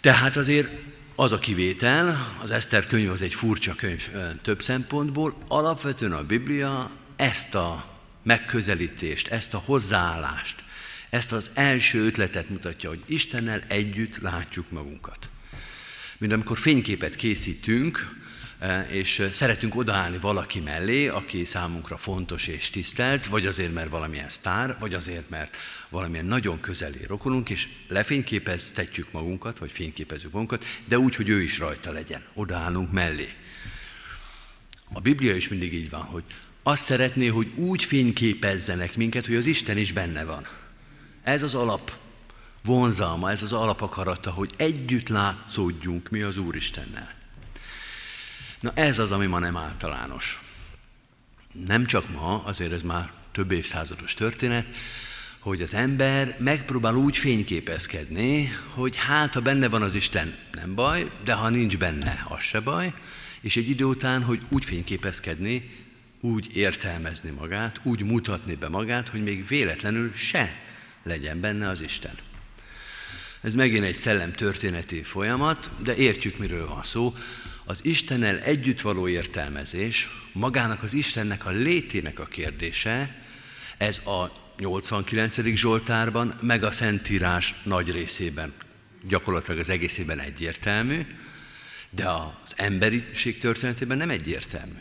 Tehát 0.00 0.36
azért 0.36 0.68
az 1.14 1.32
a 1.32 1.38
kivétel, 1.38 2.34
az 2.42 2.50
Eszter 2.50 2.86
könyv 2.86 3.10
az 3.10 3.22
egy 3.22 3.34
furcsa 3.34 3.74
könyv 3.74 4.08
több 4.42 4.62
szempontból, 4.62 5.34
alapvetően 5.48 6.12
a 6.12 6.26
Biblia 6.26 6.90
ezt 7.16 7.54
a 7.54 7.95
megközelítést, 8.26 9.28
ezt 9.28 9.54
a 9.54 9.62
hozzáállást, 9.64 10.62
ezt 11.10 11.32
az 11.32 11.50
első 11.54 12.04
ötletet 12.04 12.48
mutatja, 12.48 12.88
hogy 12.88 13.02
Istennel 13.06 13.62
együtt 13.68 14.16
látjuk 14.16 14.70
magunkat. 14.70 15.28
Mint 16.18 16.32
amikor 16.32 16.58
fényképet 16.58 17.16
készítünk, 17.16 18.16
e, 18.58 18.86
és 18.90 19.28
szeretünk 19.30 19.76
odaállni 19.76 20.18
valaki 20.18 20.60
mellé, 20.60 21.08
aki 21.08 21.44
számunkra 21.44 21.96
fontos 21.96 22.46
és 22.46 22.70
tisztelt, 22.70 23.26
vagy 23.26 23.46
azért, 23.46 23.72
mert 23.72 23.90
valamilyen 23.90 24.28
sztár, 24.28 24.76
vagy 24.78 24.94
azért, 24.94 25.28
mert 25.28 25.56
valamilyen 25.88 26.26
nagyon 26.26 26.60
közeli 26.60 27.04
rokonunk, 27.06 27.50
és 27.50 27.68
lefényképeztetjük 27.88 29.12
magunkat, 29.12 29.58
vagy 29.58 29.70
fényképezzük 29.70 30.32
magunkat, 30.32 30.64
de 30.84 30.98
úgy, 30.98 31.14
hogy 31.14 31.28
ő 31.28 31.42
is 31.42 31.58
rajta 31.58 31.92
legyen. 31.92 32.24
Odaállunk 32.34 32.92
mellé. 32.92 33.34
A 34.92 35.00
Biblia 35.00 35.34
is 35.34 35.48
mindig 35.48 35.74
így 35.74 35.90
van, 35.90 36.02
hogy 36.02 36.24
azt 36.68 36.84
szeretné, 36.84 37.26
hogy 37.26 37.52
úgy 37.54 37.84
fényképezzenek 37.84 38.96
minket, 38.96 39.26
hogy 39.26 39.34
az 39.34 39.46
Isten 39.46 39.76
is 39.76 39.92
benne 39.92 40.24
van. 40.24 40.46
Ez 41.22 41.42
az 41.42 41.54
alap 41.54 41.92
vonzalma, 42.64 43.30
ez 43.30 43.42
az 43.42 43.52
alapakarata, 43.52 44.30
hogy 44.30 44.50
együtt 44.56 45.08
látszódjunk 45.08 46.08
mi 46.08 46.22
az 46.22 46.36
Úristennel. 46.36 47.14
Na 48.60 48.72
ez 48.74 48.98
az, 48.98 49.12
ami 49.12 49.26
ma 49.26 49.38
nem 49.38 49.56
általános. 49.56 50.40
Nem 51.66 51.86
csak 51.86 52.10
ma, 52.10 52.42
azért 52.44 52.72
ez 52.72 52.82
már 52.82 53.12
több 53.32 53.50
évszázados 53.50 54.14
történet, 54.14 54.66
hogy 55.38 55.62
az 55.62 55.74
ember 55.74 56.36
megpróbál 56.38 56.94
úgy 56.94 57.16
fényképezkedni, 57.16 58.52
hogy 58.74 58.96
hát, 58.96 59.34
ha 59.34 59.40
benne 59.40 59.68
van 59.68 59.82
az 59.82 59.94
Isten, 59.94 60.36
nem 60.52 60.74
baj, 60.74 61.10
de 61.24 61.32
ha 61.32 61.48
nincs 61.48 61.78
benne, 61.78 62.26
az 62.28 62.42
se 62.42 62.60
baj, 62.60 62.94
és 63.40 63.56
egy 63.56 63.68
idő 63.68 63.84
után, 63.84 64.22
hogy 64.22 64.40
úgy 64.48 64.64
fényképezkedni, 64.64 65.84
úgy 66.20 66.56
értelmezni 66.56 67.30
magát, 67.30 67.80
úgy 67.82 68.02
mutatni 68.02 68.54
be 68.54 68.68
magát, 68.68 69.08
hogy 69.08 69.22
még 69.22 69.46
véletlenül 69.46 70.12
se 70.14 70.56
legyen 71.02 71.40
benne 71.40 71.68
az 71.68 71.82
Isten. 71.82 72.14
Ez 73.40 73.54
megint 73.54 73.84
egy 73.84 73.94
szellem 73.94 74.32
történeti 74.32 75.02
folyamat, 75.02 75.70
de 75.82 75.96
értjük, 75.96 76.38
miről 76.38 76.66
van 76.66 76.82
szó. 76.82 77.14
Az 77.64 77.84
Istennel 77.84 78.38
együtt 78.38 78.80
való 78.80 79.08
értelmezés, 79.08 80.08
magának 80.32 80.82
az 80.82 80.94
Istennek 80.94 81.46
a 81.46 81.50
létének 81.50 82.18
a 82.18 82.24
kérdése, 82.24 83.24
ez 83.76 83.98
a 83.98 84.32
89. 84.58 85.40
Zsoltárban, 85.54 86.34
meg 86.40 86.62
a 86.64 86.70
Szentírás 86.70 87.54
nagy 87.64 87.90
részében, 87.90 88.52
gyakorlatilag 89.08 89.60
az 89.60 89.68
egészében 89.68 90.18
egyértelmű, 90.18 91.06
de 91.90 92.08
az 92.08 92.52
emberiség 92.56 93.38
történetében 93.38 93.96
nem 93.96 94.10
egyértelmű. 94.10 94.78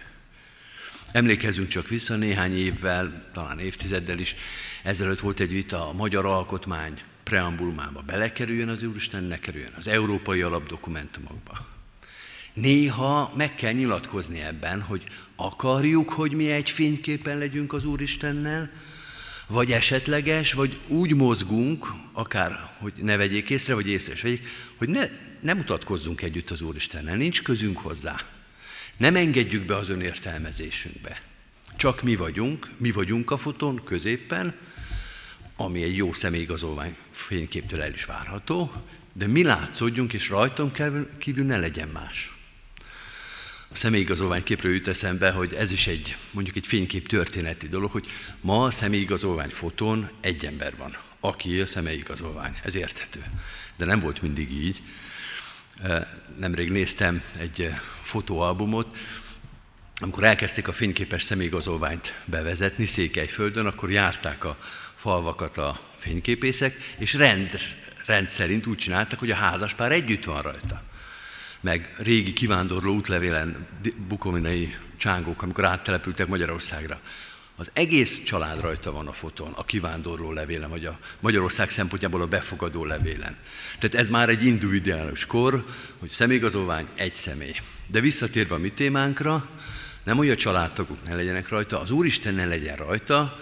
Emlékezzünk 1.15 1.67
csak 1.67 1.87
vissza 1.87 2.15
néhány 2.15 2.57
évvel, 2.57 3.29
talán 3.33 3.59
évtizeddel 3.59 4.19
is, 4.19 4.35
ezelőtt 4.83 5.19
volt 5.19 5.39
egy 5.39 5.49
vita 5.49 5.89
a 5.89 5.93
magyar 5.93 6.25
alkotmány 6.25 7.01
preambulumába 7.23 8.01
belekerüljön 8.01 8.69
az 8.69 8.83
Úristen, 8.83 9.23
ne 9.23 9.39
kerüljön 9.39 9.73
az 9.77 9.87
európai 9.87 10.41
alapdokumentumokba. 10.41 11.67
Néha 12.53 13.33
meg 13.35 13.55
kell 13.55 13.71
nyilatkozni 13.71 14.41
ebben, 14.41 14.81
hogy 14.81 15.03
akarjuk, 15.35 16.09
hogy 16.09 16.31
mi 16.31 16.51
egy 16.51 16.69
fényképen 16.69 17.37
legyünk 17.37 17.73
az 17.73 17.85
Úristennel, 17.85 18.71
vagy 19.47 19.71
esetleges, 19.71 20.53
vagy 20.53 20.79
úgy 20.87 21.15
mozgunk, 21.15 21.87
akár, 22.13 22.71
hogy 22.79 22.93
ne 23.01 23.17
vegyék 23.17 23.49
észre, 23.49 23.73
vagy 23.73 23.87
észre 23.87 24.13
is 24.13 24.21
vegyék, 24.21 24.47
hogy 24.77 24.89
ne, 24.89 25.09
ne 25.41 25.53
mutatkozzunk 25.53 26.21
együtt 26.21 26.49
az 26.49 26.61
Úristennel, 26.61 27.15
nincs 27.15 27.43
közünk 27.43 27.77
hozzá. 27.77 28.34
Nem 28.97 29.15
engedjük 29.15 29.65
be 29.65 29.75
az 29.75 29.89
önértelmezésünkbe. 29.89 31.21
Csak 31.77 32.01
mi 32.01 32.15
vagyunk, 32.15 32.69
mi 32.77 32.91
vagyunk 32.91 33.31
a 33.31 33.37
fotón 33.37 33.83
középen, 33.83 34.55
ami 35.55 35.83
egy 35.83 35.95
jó 35.95 36.13
személyigazolvány 36.13 36.95
fényképtől 37.11 37.81
el 37.81 37.93
is 37.93 38.05
várható, 38.05 38.71
de 39.13 39.27
mi 39.27 39.43
látszódjunk, 39.43 40.13
és 40.13 40.29
rajtam 40.29 40.71
kívül 41.17 41.45
ne 41.45 41.57
legyen 41.57 41.87
más. 41.87 42.33
A 43.67 43.75
személyigazolvány 43.75 44.43
képről 44.43 44.73
jut 44.73 44.87
eszembe, 44.87 45.31
hogy 45.31 45.53
ez 45.53 45.71
is 45.71 45.87
egy, 45.87 46.15
mondjuk 46.31 46.55
egy 46.55 46.67
fénykép 46.67 47.07
történeti 47.07 47.67
dolog, 47.67 47.91
hogy 47.91 48.07
ma 48.41 48.63
a 48.63 48.71
személyigazolvány 48.71 49.49
fotón 49.49 50.09
egy 50.21 50.45
ember 50.45 50.75
van, 50.77 50.97
aki 51.19 51.59
a 51.59 51.65
személyigazolvány. 51.65 52.57
Ez 52.63 52.75
érthető. 52.75 53.23
De 53.77 53.85
nem 53.85 53.99
volt 53.99 54.21
mindig 54.21 54.51
így. 54.51 54.81
Nemrég 56.37 56.71
néztem 56.71 57.23
egy 57.39 57.71
fotóalbumot, 58.01 58.97
amikor 60.01 60.23
elkezdték 60.23 60.67
a 60.67 60.73
fényképes 60.73 61.23
személyigazolványt 61.23 62.13
bevezetni 62.25 62.85
Székelyföldön, 62.85 63.65
akkor 63.65 63.91
járták 63.91 64.43
a 64.43 64.57
falvakat 64.95 65.57
a 65.57 65.79
fényképészek, 65.97 66.95
és 66.97 67.13
rend, 67.13 67.49
rend 68.05 68.29
szerint 68.29 68.67
úgy 68.67 68.77
csináltak, 68.77 69.19
hogy 69.19 69.31
a 69.31 69.35
házaspár 69.35 69.91
együtt 69.91 70.23
van 70.23 70.41
rajta. 70.41 70.83
Meg 71.59 71.95
régi 71.97 72.33
kivándorló 72.33 72.93
útlevélen 72.93 73.67
bukovinai 74.07 74.75
csángók, 74.97 75.41
amikor 75.41 75.65
áttelepültek 75.65 76.27
Magyarországra. 76.27 76.99
Az 77.57 77.69
egész 77.73 78.23
család 78.23 78.61
rajta 78.61 78.91
van 78.91 79.07
a 79.07 79.13
fotón, 79.13 79.51
a 79.51 79.63
kivándorló 79.63 80.31
levélen, 80.31 80.69
vagy 80.69 80.85
a 80.85 80.99
Magyarország 81.19 81.69
szempontjából 81.69 82.21
a 82.21 82.27
befogadó 82.27 82.85
levélen. 82.85 83.35
Tehát 83.79 83.95
ez 83.95 84.09
már 84.09 84.29
egy 84.29 84.45
individuális 84.45 85.25
kor, 85.25 85.65
hogy 85.99 86.09
személyigazolvány 86.09 86.87
egy 86.95 87.13
személy. 87.13 87.55
De 87.87 87.99
visszatérve 87.99 88.55
a 88.55 88.57
mi 88.57 88.71
témánkra, 88.71 89.49
nem 90.03 90.17
olyan 90.17 90.35
családtagok 90.35 91.03
ne 91.03 91.15
legyenek 91.15 91.49
rajta, 91.49 91.79
az 91.79 91.91
Úristen 91.91 92.33
ne 92.33 92.45
legyen 92.45 92.75
rajta, 92.75 93.39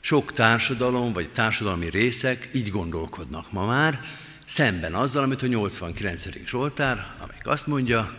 sok 0.00 0.32
társadalom 0.32 1.12
vagy 1.12 1.30
társadalmi 1.30 1.90
részek 1.90 2.48
így 2.52 2.70
gondolkodnak 2.70 3.52
ma 3.52 3.66
már, 3.66 4.00
szemben 4.46 4.94
azzal, 4.94 5.22
amit 5.22 5.42
a 5.42 5.46
89. 5.46 6.24
Zsoltár, 6.46 7.14
amelyik 7.20 7.46
azt 7.46 7.66
mondja, 7.66 8.14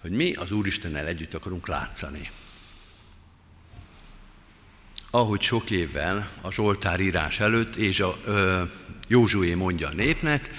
hogy 0.00 0.10
mi 0.10 0.32
az 0.32 0.52
Úristennel 0.52 1.06
együtt 1.06 1.34
akarunk 1.34 1.68
látszani. 1.68 2.30
Ahogy 5.14 5.40
sok 5.40 5.70
évvel 5.70 6.30
a 6.40 6.52
Zsoltár 6.52 7.00
írás 7.00 7.40
előtt, 7.40 7.76
és 7.76 8.00
a 8.00 8.18
ö, 8.24 8.62
Józsué 9.08 9.54
mondja 9.54 9.88
a 9.88 9.94
népnek, 9.94 10.50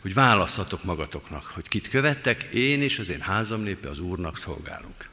hogy 0.00 0.14
választhatok 0.14 0.84
magatoknak, 0.84 1.44
hogy 1.44 1.68
kit 1.68 1.88
követtek, 1.88 2.42
én 2.42 2.82
és 2.82 2.98
az 2.98 3.08
én 3.08 3.20
házam 3.20 3.60
népe 3.60 3.88
az 3.88 3.98
Úrnak 3.98 4.36
szolgálunk. 4.36 5.08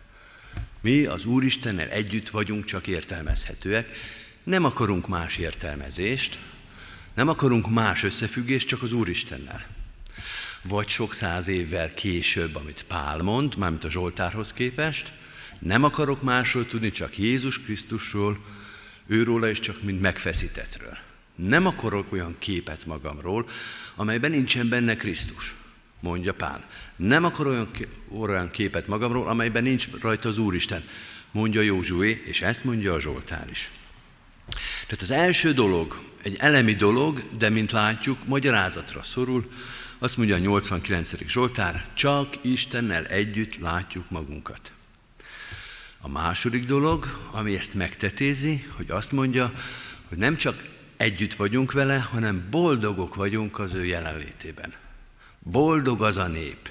Mi 0.81 1.05
az 1.05 1.25
Úristennel 1.25 1.87
együtt 1.89 2.29
vagyunk, 2.29 2.65
csak 2.65 2.87
értelmezhetőek, 2.87 3.89
nem 4.43 4.65
akarunk 4.65 5.07
más 5.07 5.37
értelmezést, 5.37 6.37
nem 7.13 7.27
akarunk 7.27 7.69
más 7.69 8.03
összefüggést, 8.03 8.67
csak 8.67 8.81
az 8.81 8.93
Úristennel. 8.93 9.65
Vagy 10.61 10.87
sok 10.87 11.13
száz 11.13 11.47
évvel 11.47 11.93
később, 11.93 12.55
amit 12.55 12.85
Pál 12.87 13.17
mond, 13.17 13.57
mármint 13.57 13.83
a 13.83 13.89
Zsoltárhoz 13.89 14.53
képest, 14.53 15.11
nem 15.59 15.83
akarok 15.83 16.21
másról 16.21 16.65
tudni, 16.65 16.91
csak 16.91 17.17
Jézus 17.17 17.61
Krisztusról, 17.61 18.57
őróla 19.09 19.49
és 19.49 19.59
csak 19.59 19.83
mint 19.83 20.01
megfeszítetről. 20.01 20.97
Nem 21.35 21.65
akarok 21.65 22.11
olyan 22.11 22.35
képet 22.39 22.85
magamról, 22.85 23.47
amelyben 23.95 24.31
nincsen 24.31 24.69
benne 24.69 24.95
Krisztus, 24.95 25.55
mondja 25.99 26.33
Pál. 26.33 26.69
Nem 26.95 27.23
akarok 27.23 27.51
olyan, 27.51 27.69
olyan 28.19 28.51
képet 28.51 28.87
magamról, 28.87 29.27
amelyben 29.27 29.63
nincs 29.63 29.87
rajta 30.01 30.29
az 30.29 30.37
Úristen, 30.37 30.83
mondja 31.31 31.61
Józsué, 31.61 32.23
és 32.25 32.41
ezt 32.41 32.63
mondja 32.63 32.93
a 32.93 32.99
Zsoltár 32.99 33.47
is. 33.49 33.69
Tehát 34.87 35.01
az 35.01 35.11
első 35.11 35.53
dolog, 35.53 36.01
egy 36.23 36.35
elemi 36.39 36.75
dolog, 36.75 37.23
de 37.37 37.49
mint 37.49 37.71
látjuk, 37.71 38.25
magyarázatra 38.25 39.03
szorul, 39.03 39.51
azt 39.97 40.17
mondja 40.17 40.35
a 40.35 40.39
89. 40.39 41.27
Zsoltár, 41.27 41.85
csak 41.93 42.37
Istennel 42.41 43.05
együtt 43.05 43.57
látjuk 43.57 44.09
magunkat. 44.09 44.71
A 46.01 46.07
második 46.07 46.65
dolog, 46.65 47.29
ami 47.31 47.57
ezt 47.57 47.73
megtetézi, 47.73 48.67
hogy 48.75 48.91
azt 48.91 49.11
mondja, 49.11 49.53
hogy 50.07 50.17
nem 50.17 50.35
csak 50.37 50.63
együtt 50.97 51.33
vagyunk 51.33 51.71
vele, 51.71 51.99
hanem 51.99 52.47
boldogok 52.49 53.15
vagyunk 53.15 53.59
az 53.59 53.73
ő 53.73 53.85
jelenlétében. 53.85 54.73
Boldog 55.39 56.01
az 56.01 56.17
a 56.17 56.27
nép. 56.27 56.69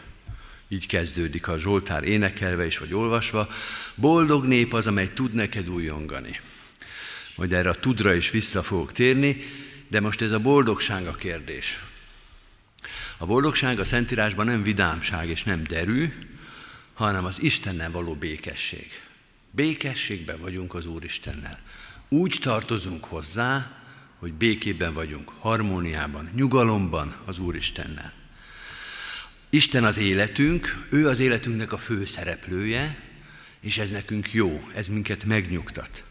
Így 0.69 0.87
kezdődik 0.87 1.49
a 1.49 1.59
Zsoltár 1.59 2.05
énekelve 2.05 2.67
is, 2.67 2.79
vagy 2.79 2.95
olvasva. 2.95 3.49
Boldog 3.95 4.45
nép 4.45 4.73
az, 4.73 4.87
amely 4.87 5.13
tud 5.13 5.33
neked 5.33 5.69
újongani 5.69 6.41
majd 7.39 7.53
erre 7.53 7.71
a 7.71 7.75
tudra 7.75 8.15
is 8.15 8.31
vissza 8.31 8.63
fogok 8.63 8.93
térni, 8.93 9.37
de 9.89 10.01
most 10.01 10.21
ez 10.21 10.31
a 10.31 10.39
boldogság 10.39 11.07
a 11.07 11.15
kérdés. 11.15 11.83
A 13.17 13.27
boldogság 13.27 13.79
a 13.79 13.85
Szentírásban 13.85 14.47
nem 14.47 14.63
vidámság 14.63 15.29
és 15.29 15.43
nem 15.43 15.63
derű, 15.63 16.13
hanem 16.95 17.25
az 17.25 17.43
Istennel 17.43 17.91
való 17.91 18.15
békesség. 18.15 18.87
Békességben 19.51 20.41
vagyunk 20.41 20.75
az 20.75 20.87
Úristennel. 20.87 21.59
Úgy 22.09 22.39
tartozunk 22.41 23.05
hozzá, 23.05 23.83
hogy 24.19 24.33
békében 24.33 24.95
vagyunk, 24.95 25.29
harmóniában, 25.29 26.31
nyugalomban 26.35 27.17
az 27.25 27.39
Úristennel. 27.39 28.13
Isten 29.51 29.85
az 29.85 29.99
életünk, 29.99 30.87
ő 30.91 31.09
az 31.09 31.21
életünknek 31.21 31.73
a 31.73 31.79
fő 31.79 32.05
szereplője, 32.05 33.03
és 33.61 33.79
ez 33.79 33.91
nekünk 33.91 34.33
jó, 34.33 34.69
ez 34.75 34.89
minket 34.89 35.25
megnyugtat. 35.25 36.05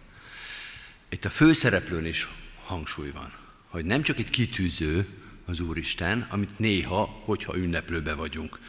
Itt 1.10 1.26
a 1.26 1.30
főszereplőn 1.30 2.06
is 2.06 2.28
hangsúly 2.64 3.12
van, 3.12 3.34
hogy 3.68 3.86
nem 3.86 4.02
csak 4.02 4.18
egy 4.18 4.30
kitűző 4.30 5.08
az 5.46 5.60
Úristen, 5.60 6.28
amit 6.30 6.60
néha, 6.60 7.06
hogyha 7.06 7.58
ünneplőbe 7.58 8.14
vagyunk, 8.14 8.60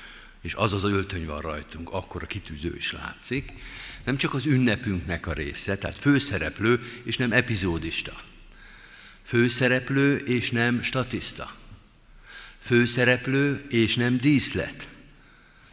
és 0.40 0.54
az 0.54 0.72
az 0.72 0.85
öltöny 0.85 1.26
van 1.26 1.40
rajtunk, 1.40 1.90
akkor 1.92 2.22
a 2.22 2.26
kitűző 2.26 2.76
is 2.76 2.92
látszik, 2.92 3.52
nem 4.04 4.16
csak 4.16 4.34
az 4.34 4.46
ünnepünknek 4.46 5.26
a 5.26 5.32
része, 5.32 5.78
tehát 5.78 5.98
főszereplő 5.98 6.80
és 7.02 7.16
nem 7.16 7.32
epizódista. 7.32 8.22
Főszereplő 9.22 10.16
és 10.16 10.50
nem 10.50 10.82
statiszta. 10.82 11.54
Főszereplő 12.58 13.66
és 13.68 13.94
nem 13.94 14.16
díszlet. 14.16 14.88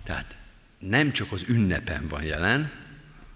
Tehát 0.04 0.36
nem 0.80 1.12
csak 1.12 1.32
az 1.32 1.44
ünnepen 1.48 2.08
van 2.08 2.24
jelen, 2.24 2.72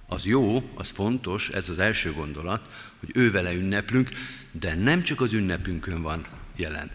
az 0.08 0.26
jó, 0.26 0.72
az 0.76 0.90
fontos, 0.90 1.50
ez 1.50 1.70
az 1.70 1.80
első 1.80 2.14
gondolat, 2.14 2.74
hogy 3.00 3.10
ő 3.14 3.32
vele 3.32 3.54
ünneplünk, 3.54 4.10
de 4.52 4.76
nem 4.76 5.02
csak 5.02 5.22
az 5.22 5.34
ünnepünkön 5.34 6.02
van 6.02 6.26
jelen. 6.56 6.92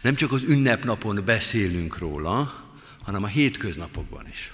Nem 0.00 0.14
csak 0.14 0.32
az 0.32 0.42
ünnepnapon 0.42 1.22
beszélünk 1.24 1.98
róla, 1.98 2.64
hanem 3.02 3.22
a 3.22 3.26
hétköznapokban 3.26 4.28
is. 4.28 4.52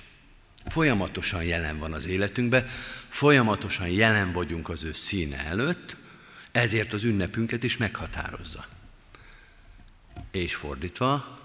Folyamatosan 0.67 1.45
jelen 1.45 1.79
van 1.79 1.93
az 1.93 2.07
életünkben, 2.07 2.67
folyamatosan 3.09 3.89
jelen 3.89 4.33
vagyunk 4.33 4.69
az 4.69 4.85
ő 4.85 4.93
színe 4.93 5.45
előtt, 5.45 5.97
ezért 6.53 6.93
az 6.93 7.05
ünnepünket 7.05 7.63
is 7.63 7.77
meghatározza. 7.77 8.67
És 10.31 10.55
fordítva, 10.55 11.39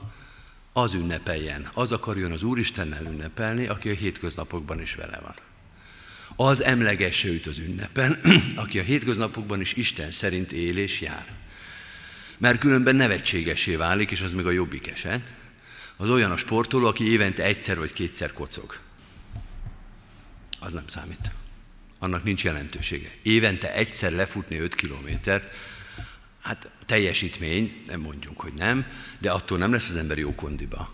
az 0.74 0.94
ünnepeljen, 0.94 1.70
az 1.74 1.92
akarjon 1.92 2.32
az 2.32 2.44
Úristennel 2.44 3.06
ünnepelni, 3.06 3.68
aki 3.68 3.90
a 3.90 3.94
hétköznapokban 3.94 4.82
is 4.82 4.96
vele 4.96 5.20
van 5.20 5.36
az 6.42 6.64
emlegesse 6.64 7.28
őt 7.28 7.46
az 7.46 7.60
ünnepen, 7.60 8.22
aki 8.64 8.80
a 8.80 8.84
hétköznapokban 8.84 9.62
is 9.62 9.74
Isten 9.74 10.12
szerint 10.12 10.52
él 10.52 10.78
és 10.78 11.02
jár. 11.02 11.26
Mert 12.38 12.60
különben 12.60 12.96
nevetségesé 12.96 13.76
válik, 13.76 14.12
és 14.12 14.22
az 14.22 14.34
még 14.34 14.46
a 14.46 14.52
jobbik 14.52 14.88
eset, 14.88 15.34
az 15.98 16.10
olyan 16.10 16.32
a 16.32 16.38
sportoló, 16.38 16.88
aki 16.88 17.12
évente 17.12 17.44
egyszer 17.44 17.78
vagy 17.78 17.94
kétszer 17.94 18.34
kocog. 18.34 18.78
Az 20.60 20.74
nem 20.74 20.88
számít. 20.88 21.32
Annak 22.00 22.24
nincs 22.24 22.44
jelentősége. 22.44 23.12
Évente 23.22 23.74
egyszer 23.74 24.12
lefutni 24.12 24.58
5 24.58 24.76
kilométert, 24.76 25.54
hát 26.42 26.70
teljesítmény, 26.86 27.84
nem 27.88 28.00
mondjuk, 28.00 28.40
hogy 28.40 28.54
nem, 28.54 28.86
de 29.20 29.32
attól 29.32 29.58
nem 29.58 29.72
lesz 29.72 29.90
az 29.90 29.96
ember 29.96 30.18
jó 30.18 30.36
kondiba. 30.36 30.94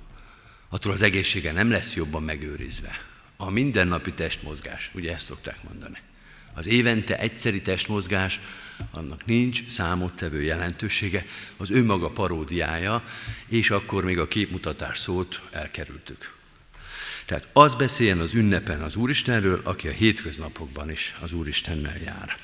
Attól 0.70 0.92
az 0.92 1.02
egészsége 1.02 1.52
nem 1.52 1.70
lesz 1.70 1.96
jobban 1.96 2.24
megőrizve 2.24 2.98
a 3.38 3.50
mindennapi 3.50 4.14
testmozgás, 4.14 4.92
ugye 4.94 5.14
ezt 5.14 5.26
szokták 5.26 5.64
mondani. 5.64 5.98
Az 6.54 6.68
évente 6.68 7.20
egyszeri 7.20 7.62
testmozgás, 7.62 8.40
annak 8.92 9.26
nincs 9.26 9.68
számottevő 9.68 10.42
jelentősége, 10.42 11.26
az 11.58 11.72
önmaga 11.72 12.10
paródiája, 12.10 13.04
és 13.48 13.70
akkor 13.70 14.04
még 14.04 14.20
a 14.20 14.28
képmutatás 14.28 15.00
szót 15.00 15.42
elkerültük. 15.52 16.35
Tehát 17.26 17.48
az 17.54 17.76
beszéljen 17.76 18.20
az 18.20 18.34
ünnepen 18.34 18.82
az 18.82 18.96
Úristenről, 18.96 19.62
aki 19.64 19.88
a 19.88 19.92
hétköznapokban 19.92 20.92
is 20.92 21.16
az 21.22 21.34
Úristennel 21.34 21.98
jár. 22.06 22.38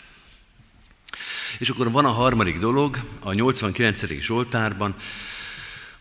És 1.57 1.69
akkor 1.69 1.91
van 1.91 2.05
a 2.05 2.11
harmadik 2.11 2.59
dolog, 2.59 2.99
a 3.19 3.33
89. 3.33 4.05
Zsoltárban, 4.19 4.95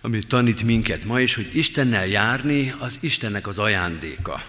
ami 0.00 0.18
tanít 0.18 0.62
minket 0.62 1.04
ma 1.04 1.20
is, 1.20 1.34
hogy 1.34 1.50
Istennel 1.52 2.06
járni 2.06 2.74
az 2.78 2.98
Istennek 3.00 3.46
az 3.46 3.58
ajándéka. 3.58 4.42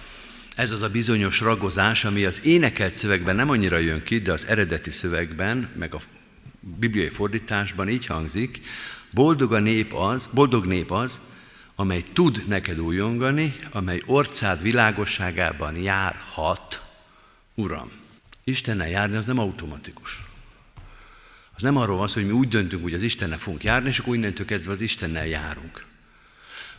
Ez 0.55 0.71
az 0.71 0.81
a 0.81 0.89
bizonyos 0.89 1.39
ragozás, 1.39 2.05
ami 2.05 2.25
az 2.25 2.41
énekelt 2.43 2.95
szövegben 2.95 3.35
nem 3.35 3.49
annyira 3.49 3.77
jön 3.77 4.03
ki, 4.03 4.19
de 4.19 4.31
az 4.31 4.45
eredeti 4.47 4.91
szövegben, 4.91 5.69
meg 5.77 5.93
a 5.93 6.01
bibliai 6.59 7.09
fordításban 7.09 7.89
így 7.89 8.05
hangzik, 8.05 8.61
boldog 9.11 9.53
a 9.53 9.59
nép 9.59 9.93
az, 9.93 10.29
boldog 10.31 10.65
nép 10.65 10.91
az, 10.91 11.19
amely 11.81 12.03
tud 12.13 12.43
neked 12.47 12.79
újongani, 12.79 13.55
amely 13.71 14.01
orcád 14.05 14.61
világosságában 14.61 15.75
járhat, 15.75 16.81
Uram. 17.55 17.91
Istennel 18.43 18.89
járni 18.89 19.15
az 19.15 19.25
nem 19.25 19.39
automatikus. 19.39 20.23
Az 21.55 21.61
nem 21.61 21.77
arról 21.77 21.97
van 21.97 22.07
szó, 22.07 22.13
hogy 22.13 22.29
mi 22.29 22.31
úgy 22.31 22.47
döntünk, 22.47 22.83
hogy 22.83 22.93
az 22.93 23.01
Istennel 23.01 23.37
fogunk 23.37 23.63
járni, 23.63 23.87
és 23.87 23.99
akkor 23.99 24.15
innentől 24.15 24.45
kezdve 24.45 24.71
az 24.71 24.81
Istennel 24.81 25.27
járunk. 25.27 25.85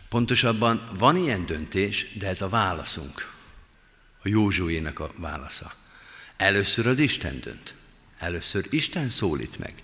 Pontosabban 0.09 0.89
van 0.99 1.17
ilyen 1.17 1.47
döntés, 1.47 2.07
de 2.19 2.29
ez 2.29 2.43
a 2.43 2.49
válaszunk. 2.49 3.31
A 4.23 4.29
Józsuének 4.29 5.01
a 5.01 5.13
válasza. 5.17 5.73
Először 6.37 6.87
az 6.87 6.99
Isten 6.99 7.41
dönt. 7.41 7.75
Először 8.19 8.67
Isten 8.71 9.09
szólít 9.09 9.59
meg. 9.59 9.75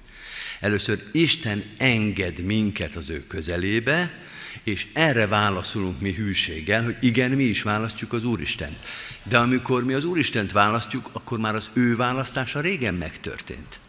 Először 0.61 1.03
Isten 1.13 1.65
enged 1.77 2.41
minket 2.41 2.97
az 2.97 3.11
ő 3.11 3.27
közelébe, 3.27 4.27
és 4.65 4.87
erre 4.93 5.27
válaszolunk 5.27 6.01
mi 6.01 6.13
hűséggel, 6.13 6.85
hogy 6.85 6.97
igen, 7.01 7.31
mi 7.31 7.45
is 7.45 7.63
választjuk 7.63 8.13
az 8.13 8.25
Úristent. 8.25 8.79
De 9.23 9.39
amikor 9.39 9.85
mi 9.85 9.93
az 9.93 10.05
Úristent 10.05 10.53
választjuk, 10.53 11.09
akkor 11.13 11.39
már 11.39 11.55
az 11.55 11.71
ő 11.73 11.97
választása 11.97 12.61
régen 12.61 12.95
megtörtént. 12.95 13.81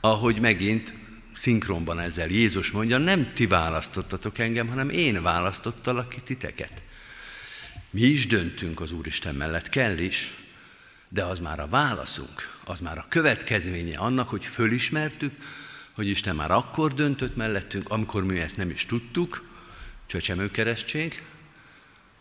Ahogy 0.00 0.40
megint 0.40 0.94
szinkronban 1.34 2.00
ezzel 2.00 2.28
Jézus 2.28 2.70
mondja, 2.70 2.98
nem 2.98 3.32
ti 3.34 3.46
választottatok 3.46 4.38
engem, 4.38 4.68
hanem 4.68 4.88
én 4.88 5.22
választottalak 5.22 6.08
ki 6.08 6.20
titeket. 6.20 6.82
Mi 7.90 8.00
is 8.00 8.26
döntünk 8.26 8.80
az 8.80 8.92
Úristen 8.92 9.34
mellett, 9.34 9.68
kell 9.68 9.98
is, 9.98 10.32
de 11.08 11.24
az 11.24 11.40
már 11.40 11.60
a 11.60 11.66
válaszunk, 11.66 12.58
az 12.64 12.80
már 12.80 12.98
a 12.98 13.06
következménye 13.08 13.98
annak, 13.98 14.28
hogy 14.28 14.44
fölismertük, 14.44 15.32
hogy 15.92 16.08
Isten 16.08 16.36
már 16.36 16.50
akkor 16.50 16.94
döntött 16.94 17.36
mellettünk, 17.36 17.88
amikor 17.88 18.24
mi 18.24 18.38
ezt 18.38 18.56
nem 18.56 18.70
is 18.70 18.86
tudtuk, 18.86 19.42
csöcsemőkeresztség, 20.12 21.22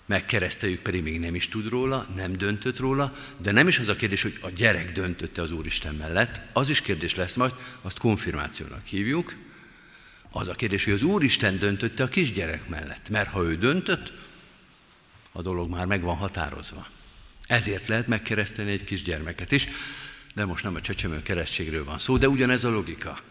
megkereszteljük, 0.06 0.80
pedig 0.80 1.04
még 1.04 1.20
nem 1.20 1.36
is 1.36 1.48
tud 1.48 1.70
róla, 1.70 2.08
nem 2.16 2.38
döntött 2.38 2.80
róla, 2.80 3.16
de 3.38 3.52
nem 3.52 3.68
is 3.68 3.80
az 3.80 3.90
a 3.90 3.96
kérdés, 3.96 4.22
hogy 4.22 4.38
a 4.42 4.50
gyerek 4.50 4.92
döntötte 4.92 5.42
az 5.42 5.52
Úristen 5.52 5.96
mellett, 5.96 6.42
az 6.54 6.70
is 6.70 6.82
kérdés 6.82 7.16
lesz 7.16 7.36
majd, 7.36 7.54
azt 7.82 8.00
konfirmációnak 8.00 8.86
hívjuk, 8.86 9.36
az 10.30 10.48
a 10.48 10.54
kérdés, 10.54 10.84
hogy 10.84 10.94
az 10.94 11.04
Úristen 11.04 11.60
döntötte 11.60 12.04
a 12.04 12.08
kisgyerek 12.08 12.68
mellett, 12.68 13.10
mert 13.10 13.30
ha 13.30 13.44
ő 13.44 13.58
döntött, 13.58 14.14
a 15.32 15.42
dolog 15.42 15.70
már 15.70 15.86
meg 15.86 16.02
van 16.02 16.16
határozva. 16.16 16.88
Ezért 17.48 17.88
lehet 17.88 18.08
megkereszteni 18.08 18.72
egy 18.72 18.84
kisgyermeket 18.84 19.52
is, 19.52 19.68
de 20.36 20.46
most 20.46 20.64
nem 20.64 20.76
a 20.76 20.82
csecsemő 20.82 21.22
keresztségről 21.22 21.84
van 21.84 22.00
szó, 22.00 22.18
de 22.18 22.30
ugyanez 22.30 22.64
a 22.64 22.70
logika. 22.70 23.22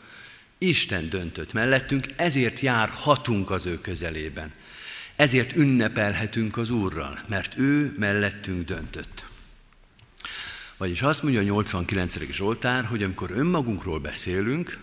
Isten 0.62 1.08
döntött 1.08 1.52
mellettünk, 1.52 2.06
ezért 2.16 2.60
járhatunk 2.60 3.50
az 3.50 3.66
ő 3.66 3.80
közelében. 3.80 4.52
Ezért 5.16 5.56
ünnepelhetünk 5.56 6.56
az 6.56 6.70
Úrral, 6.70 7.20
mert 7.26 7.58
ő 7.58 7.94
mellettünk 7.98 8.64
döntött. 8.64 9.24
Vagyis 10.76 11.02
azt 11.02 11.22
mondja 11.22 11.40
a 11.40 11.44
89. 11.44 12.30
Zsoltár, 12.30 12.84
hogy 12.84 13.02
amikor 13.02 13.30
önmagunkról 13.30 14.00
beszélünk, 14.00 14.78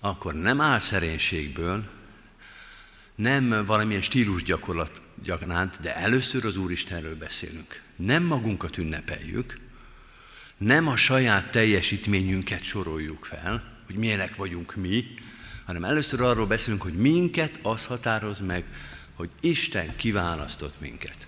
akkor 0.00 0.34
nem 0.34 0.60
álszerénységből, 0.60 1.84
nem 3.14 3.64
valamilyen 3.66 4.02
stílus 4.02 4.42
gyakorlat 4.42 5.02
gyakorlat, 5.22 5.78
de 5.80 5.96
először 5.96 6.44
az 6.44 6.56
Úristenről 6.56 7.16
beszélünk. 7.16 7.82
Nem 7.96 8.22
magunkat 8.22 8.78
ünnepeljük, 8.78 9.58
nem 10.56 10.88
a 10.88 10.96
saját 10.96 11.50
teljesítményünket 11.50 12.62
soroljuk 12.62 13.24
fel, 13.24 13.71
hogy 13.92 14.00
milyenek 14.00 14.36
vagyunk 14.36 14.74
mi, 14.74 15.14
hanem 15.64 15.84
először 15.84 16.20
arról 16.20 16.46
beszélünk, 16.46 16.82
hogy 16.82 16.92
minket 16.92 17.58
az 17.62 17.84
határoz 17.84 18.40
meg, 18.40 18.64
hogy 19.14 19.30
Isten 19.40 19.96
kiválasztott 19.96 20.80
minket. 20.80 21.26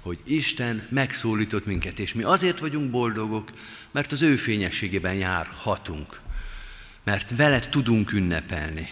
Hogy 0.00 0.18
Isten 0.24 0.86
megszólított 0.90 1.66
minket, 1.66 1.98
és 1.98 2.14
mi 2.14 2.22
azért 2.22 2.58
vagyunk 2.58 2.90
boldogok, 2.90 3.52
mert 3.90 4.12
az 4.12 4.22
ő 4.22 4.36
fényességében 4.36 5.14
járhatunk. 5.14 6.20
Mert 7.04 7.36
vele 7.36 7.68
tudunk 7.68 8.12
ünnepelni. 8.12 8.88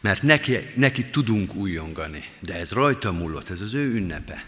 Mert 0.00 0.22
neki, 0.22 0.58
neki 0.76 1.04
tudunk 1.04 1.54
újongani. 1.54 2.24
De 2.40 2.54
ez 2.54 2.70
rajta 2.70 3.12
múlott, 3.12 3.50
ez 3.50 3.60
az 3.60 3.74
ő 3.74 3.94
ünnepe. 3.94 4.44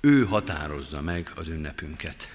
Ő 0.00 0.24
határozza 0.24 1.00
meg 1.00 1.32
az 1.34 1.48
ünnepünket. 1.48 2.28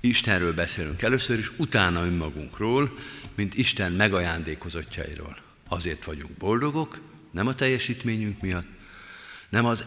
Istenről 0.00 0.54
beszélünk 0.54 1.02
először, 1.02 1.38
és 1.38 1.50
utána 1.56 2.04
önmagunkról, 2.04 2.98
mint 3.34 3.54
Isten 3.54 3.92
megajándékozottjairól. 3.92 5.36
Azért 5.68 6.04
vagyunk 6.04 6.30
boldogok, 6.30 7.00
nem 7.30 7.46
a 7.46 7.54
teljesítményünk 7.54 8.40
miatt, 8.40 8.66
nem 9.48 9.64
az 9.64 9.84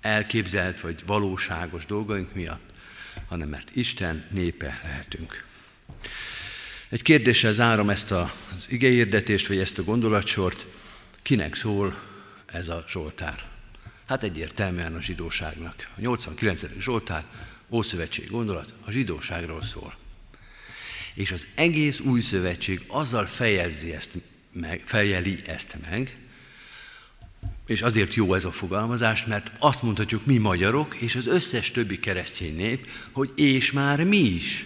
elképzelt 0.00 0.80
vagy 0.80 1.02
valóságos 1.06 1.86
dolgaink 1.86 2.34
miatt, 2.34 2.72
hanem 3.28 3.48
mert 3.48 3.76
Isten 3.76 4.24
népe 4.30 4.80
lehetünk. 4.82 5.44
Egy 6.88 7.02
kérdéssel 7.02 7.52
zárom 7.52 7.90
ezt 7.90 8.10
az 8.10 8.66
igehirdetést, 8.68 9.46
vagy 9.46 9.58
ezt 9.58 9.78
a 9.78 9.84
gondolatsort. 9.84 10.66
Kinek 11.22 11.54
szól 11.54 12.02
ez 12.46 12.68
a 12.68 12.84
Zsoltár? 12.88 13.52
Hát 14.06 14.22
egyértelműen 14.22 14.94
a 14.94 15.00
zsidóságnak. 15.00 15.88
A 15.96 16.00
89. 16.00 16.64
Zsoltár 16.80 17.24
Ószövetség 17.70 18.30
gondolat 18.30 18.74
a 18.84 18.90
zsidóságról 18.90 19.62
szól. 19.62 19.96
És 21.14 21.32
az 21.32 21.46
egész 21.54 22.00
új 22.00 22.20
szövetség 22.20 22.84
azzal 22.86 23.26
fejezi 23.26 23.92
ezt 23.92 24.10
meg, 24.52 24.82
fejeli 24.84 25.38
ezt 25.46 25.76
meg, 25.90 26.16
és 27.66 27.82
azért 27.82 28.14
jó 28.14 28.34
ez 28.34 28.44
a 28.44 28.52
fogalmazás, 28.52 29.24
mert 29.24 29.50
azt 29.58 29.82
mondhatjuk 29.82 30.26
mi 30.26 30.38
magyarok, 30.38 30.94
és 30.94 31.16
az 31.16 31.26
összes 31.26 31.70
többi 31.70 32.00
keresztény 32.00 32.56
nép, 32.56 32.88
hogy 33.12 33.32
és 33.36 33.72
már 33.72 34.04
mi 34.04 34.18
is. 34.18 34.64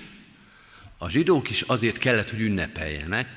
A 0.98 1.08
zsidók 1.08 1.50
is 1.50 1.62
azért 1.62 1.98
kellett, 1.98 2.30
hogy 2.30 2.40
ünnepeljenek, 2.40 3.28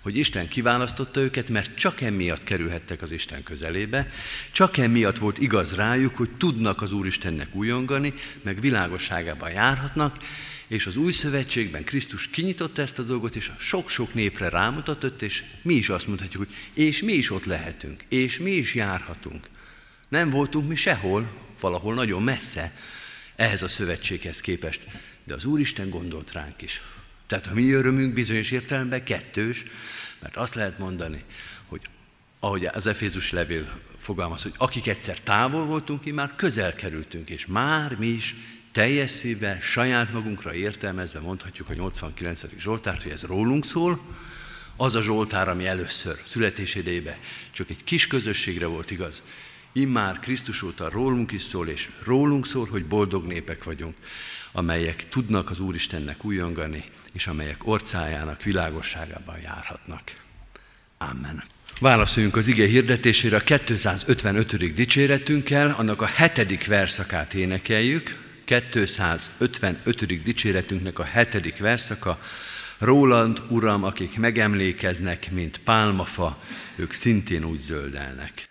hogy 0.00 0.16
Isten 0.16 0.48
kiválasztotta 0.48 1.20
őket, 1.20 1.48
mert 1.48 1.74
csak 1.74 2.00
emiatt 2.00 2.44
kerülhettek 2.44 3.02
az 3.02 3.12
Isten 3.12 3.42
közelébe, 3.42 4.10
csak 4.52 4.76
emiatt 4.76 5.18
volt 5.18 5.38
igaz 5.38 5.74
rájuk, 5.74 6.16
hogy 6.16 6.30
tudnak 6.30 6.82
az 6.82 6.92
Úristennek 6.92 7.54
újongani, 7.54 8.14
meg 8.42 8.60
világosságában 8.60 9.50
járhatnak, 9.50 10.16
és 10.66 10.86
az 10.86 10.96
új 10.96 11.12
szövetségben 11.12 11.84
Krisztus 11.84 12.28
kinyitotta 12.28 12.82
ezt 12.82 12.98
a 12.98 13.02
dolgot, 13.02 13.36
és 13.36 13.48
a 13.48 13.56
sok-sok 13.58 14.14
népre 14.14 14.48
rámutatott, 14.48 15.22
és 15.22 15.44
mi 15.62 15.74
is 15.74 15.88
azt 15.88 16.06
mondhatjuk, 16.06 16.44
hogy 16.46 16.54
és 16.84 17.02
mi 17.02 17.12
is 17.12 17.30
ott 17.30 17.44
lehetünk, 17.44 18.04
és 18.08 18.38
mi 18.38 18.50
is 18.50 18.74
járhatunk. 18.74 19.48
Nem 20.08 20.30
voltunk 20.30 20.68
mi 20.68 20.74
sehol, 20.74 21.30
valahol 21.60 21.94
nagyon 21.94 22.22
messze 22.22 22.72
ehhez 23.36 23.62
a 23.62 23.68
szövetséghez 23.68 24.40
képest, 24.40 24.80
de 25.24 25.34
az 25.34 25.44
Úristen 25.44 25.90
gondolt 25.90 26.32
ránk 26.32 26.62
is. 26.62 26.82
Tehát 27.30 27.46
a 27.46 27.54
mi 27.54 27.72
örömünk 27.72 28.14
bizonyos 28.14 28.50
értelemben 28.50 29.04
kettős, 29.04 29.64
mert 30.20 30.36
azt 30.36 30.54
lehet 30.54 30.78
mondani, 30.78 31.24
hogy 31.66 31.80
ahogy 32.40 32.66
az 32.66 32.86
Efézus 32.86 33.30
levél 33.30 33.80
fogalmaz, 33.98 34.42
hogy 34.42 34.52
akik 34.56 34.86
egyszer 34.86 35.20
távol 35.20 35.64
voltunk, 35.64 36.00
ki 36.00 36.10
már 36.10 36.32
közel 36.36 36.74
kerültünk, 36.74 37.28
és 37.28 37.46
már 37.46 37.96
mi 37.98 38.06
is 38.06 38.34
teljes 38.72 39.10
szívvel, 39.10 39.60
saját 39.60 40.12
magunkra 40.12 40.54
értelmezve 40.54 41.20
mondhatjuk 41.20 41.68
a 41.68 41.74
89. 41.74 42.42
Zsoltárt, 42.58 43.02
hogy 43.02 43.12
ez 43.12 43.22
rólunk 43.22 43.64
szól, 43.64 44.00
az 44.76 44.94
a 44.94 45.02
Zsoltár, 45.02 45.48
ami 45.48 45.66
először 45.66 46.20
születés 46.24 46.74
idejében 46.74 47.16
csak 47.50 47.70
egy 47.70 47.84
kis 47.84 48.06
közösségre 48.06 48.66
volt 48.66 48.90
igaz, 48.90 49.22
immár 49.72 50.18
Krisztus 50.18 50.62
óta 50.62 50.88
rólunk 50.88 51.32
is 51.32 51.42
szól, 51.42 51.68
és 51.68 51.90
rólunk 52.04 52.46
szól, 52.46 52.66
hogy 52.66 52.86
boldog 52.86 53.26
népek 53.26 53.64
vagyunk, 53.64 53.96
amelyek 54.52 55.08
tudnak 55.08 55.50
az 55.50 55.60
Úristennek 55.60 56.24
újongani, 56.24 56.84
és 57.12 57.26
amelyek 57.26 57.66
orcájának 57.66 58.42
világosságában 58.42 59.40
járhatnak. 59.40 60.02
Amen. 60.98 61.42
Válaszoljunk 61.80 62.36
az 62.36 62.46
ige 62.46 62.66
hirdetésére 62.66 63.36
a 63.36 63.40
255. 63.40 64.74
dicséretünkkel, 64.74 65.74
annak 65.78 66.02
a 66.02 66.06
hetedik 66.06 66.66
verszakát 66.66 67.34
énekeljük. 67.34 68.16
255. 68.44 70.22
dicséretünknek 70.22 70.98
a 70.98 71.04
hetedik 71.04 71.58
verszaka. 71.58 72.20
Rólad, 72.78 73.42
Uram, 73.48 73.84
akik 73.84 74.18
megemlékeznek, 74.18 75.30
mint 75.30 75.58
pálmafa, 75.58 76.42
ők 76.76 76.92
szintén 76.92 77.44
úgy 77.44 77.60
zöldelnek. 77.60 78.49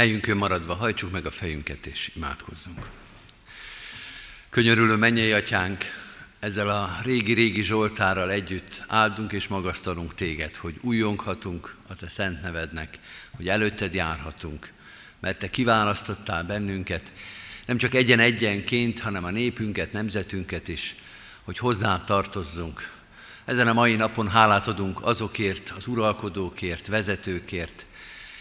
Helyünkön 0.00 0.36
maradva 0.36 0.74
hajtsuk 0.74 1.10
meg 1.10 1.26
a 1.26 1.30
fejünket 1.30 1.86
és 1.86 2.10
imádkozzunk. 2.14 2.86
Könyörülő 4.50 4.96
mennyei 4.96 5.32
atyánk, 5.32 5.84
ezzel 6.38 6.68
a 6.68 6.98
régi-régi 7.02 7.62
Zsoltárral 7.62 8.30
együtt 8.30 8.84
áldunk 8.86 9.32
és 9.32 9.48
magasztalunk 9.48 10.14
téged, 10.14 10.56
hogy 10.56 10.78
újonghatunk 10.80 11.74
a 11.88 11.94
te 11.94 12.08
szent 12.08 12.42
nevednek, 12.42 12.98
hogy 13.36 13.48
előtted 13.48 13.94
járhatunk, 13.94 14.72
mert 15.18 15.38
te 15.38 15.50
kiválasztottál 15.50 16.44
bennünket, 16.44 17.12
nem 17.66 17.76
csak 17.76 17.94
egyen-egyenként, 17.94 19.00
hanem 19.00 19.24
a 19.24 19.30
népünket, 19.30 19.92
nemzetünket 19.92 20.68
is, 20.68 20.94
hogy 21.44 21.58
hozzá 21.58 22.04
tartozzunk. 22.04 22.90
Ezen 23.44 23.68
a 23.68 23.72
mai 23.72 23.94
napon 23.94 24.28
hálát 24.28 24.68
adunk 24.68 25.02
azokért, 25.02 25.72
az 25.76 25.86
uralkodókért, 25.86 26.86
vezetőkért, 26.86 27.86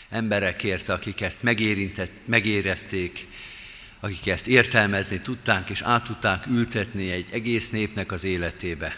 emberekért, 0.10 0.90
akik 0.90 1.22
ezt 1.22 1.44
megérintett, 1.44 2.12
megérezték, 2.26 3.28
akik 4.00 4.28
ezt 4.28 4.48
értelmezni 4.48 5.20
tudták 5.20 5.70
és 5.70 5.82
át 5.82 6.04
tudták 6.04 6.46
ültetni 6.48 7.12
egy 7.12 7.26
egész 7.32 7.70
népnek 7.70 8.12
az 8.12 8.24
életébe. 8.24 8.98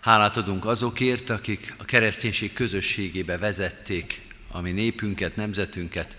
Hálát 0.00 0.36
adunk 0.36 0.64
azokért, 0.64 1.30
akik 1.30 1.74
a 1.76 1.84
kereszténység 1.84 2.52
közösségébe 2.52 3.38
vezették 3.38 4.20
a 4.48 4.60
mi 4.60 4.70
népünket, 4.70 5.36
nemzetünket, 5.36 6.16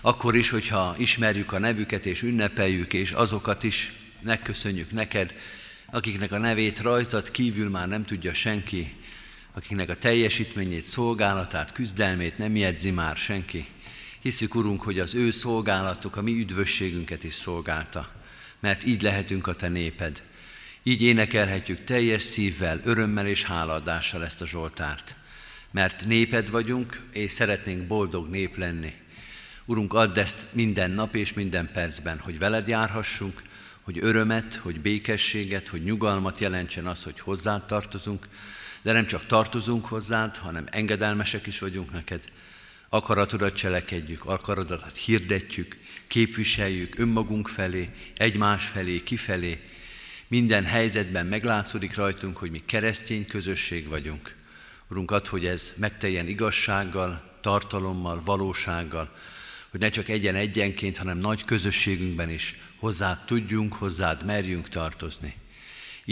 akkor 0.00 0.36
is, 0.36 0.50
hogyha 0.50 0.94
ismerjük 0.98 1.52
a 1.52 1.58
nevüket 1.58 2.06
és 2.06 2.22
ünnepeljük, 2.22 2.92
és 2.92 3.10
azokat 3.10 3.62
is 3.62 3.92
megköszönjük 4.20 4.90
neked, 4.90 5.34
akiknek 5.90 6.32
a 6.32 6.38
nevét 6.38 6.80
rajtad 6.80 7.30
kívül 7.30 7.70
már 7.70 7.88
nem 7.88 8.04
tudja 8.04 8.32
senki, 8.32 8.92
akiknek 9.52 9.90
a 9.90 9.96
teljesítményét, 9.96 10.84
szolgálatát, 10.84 11.72
küzdelmét 11.72 12.38
nem 12.38 12.56
jegyzi 12.56 12.90
már 12.90 13.16
senki. 13.16 13.66
Hiszük, 14.20 14.54
Urunk, 14.54 14.82
hogy 14.82 14.98
az 14.98 15.14
ő 15.14 15.30
szolgálatok 15.30 16.16
a 16.16 16.22
mi 16.22 16.32
üdvösségünket 16.40 17.24
is 17.24 17.34
szolgálta, 17.34 18.10
mert 18.60 18.84
így 18.84 19.02
lehetünk 19.02 19.46
a 19.46 19.54
Te 19.54 19.68
néped. 19.68 20.22
Így 20.82 21.02
énekelhetjük 21.02 21.84
teljes 21.84 22.22
szívvel, 22.22 22.80
örömmel 22.84 23.26
és 23.26 23.44
hálaadással 23.44 24.24
ezt 24.24 24.40
a 24.40 24.46
Zsoltárt. 24.46 25.14
Mert 25.70 26.04
néped 26.04 26.50
vagyunk, 26.50 27.00
és 27.12 27.32
szeretnénk 27.32 27.86
boldog 27.86 28.28
nép 28.28 28.56
lenni. 28.56 28.92
Urunk, 29.64 29.92
add 29.92 30.18
ezt 30.18 30.38
minden 30.50 30.90
nap 30.90 31.14
és 31.14 31.32
minden 31.32 31.70
percben, 31.72 32.18
hogy 32.18 32.38
veled 32.38 32.68
járhassunk, 32.68 33.42
hogy 33.82 33.98
örömet, 34.00 34.54
hogy 34.54 34.80
békességet, 34.80 35.68
hogy 35.68 35.82
nyugalmat 35.82 36.38
jelentsen 36.38 36.86
az, 36.86 37.02
hogy 37.02 37.20
hozzád 37.20 37.66
tartozunk, 37.66 38.28
de 38.82 38.92
nem 38.92 39.06
csak 39.06 39.26
tartozunk 39.26 39.86
hozzád, 39.86 40.36
hanem 40.36 40.66
engedelmesek 40.70 41.46
is 41.46 41.58
vagyunk 41.58 41.92
neked. 41.92 42.20
Akaratodat 42.88 43.54
cselekedjük, 43.54 44.24
akaratodat 44.24 44.96
hirdetjük, 44.96 45.76
képviseljük 46.06 46.98
önmagunk 46.98 47.48
felé, 47.48 47.90
egymás 48.16 48.66
felé, 48.66 49.02
kifelé. 49.02 49.60
Minden 50.28 50.64
helyzetben 50.64 51.26
meglátszódik 51.26 51.94
rajtunk, 51.94 52.36
hogy 52.36 52.50
mi 52.50 52.62
keresztény 52.66 53.26
közösség 53.26 53.88
vagyunk. 53.88 54.36
Urunk, 54.88 55.10
add, 55.10 55.28
hogy 55.28 55.46
ez 55.46 55.72
megteljen 55.76 56.28
igazsággal, 56.28 57.30
tartalommal, 57.40 58.22
valósággal, 58.24 59.10
hogy 59.70 59.80
ne 59.80 59.88
csak 59.88 60.08
egyen-egyenként, 60.08 60.96
hanem 60.96 61.18
nagy 61.18 61.44
közösségünkben 61.44 62.30
is 62.30 62.54
hozzád 62.76 63.24
tudjunk, 63.24 63.72
hozzád 63.72 64.24
merjünk 64.24 64.68
tartozni. 64.68 65.34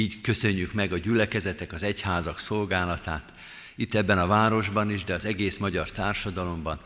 Így 0.00 0.20
köszönjük 0.20 0.72
meg 0.72 0.92
a 0.92 0.98
gyülekezetek, 0.98 1.72
az 1.72 1.82
egyházak 1.82 2.38
szolgálatát, 2.38 3.32
itt 3.76 3.94
ebben 3.94 4.18
a 4.18 4.26
városban 4.26 4.90
is, 4.90 5.04
de 5.04 5.14
az 5.14 5.24
egész 5.24 5.56
magyar 5.56 5.90
társadalomban, 5.90 6.80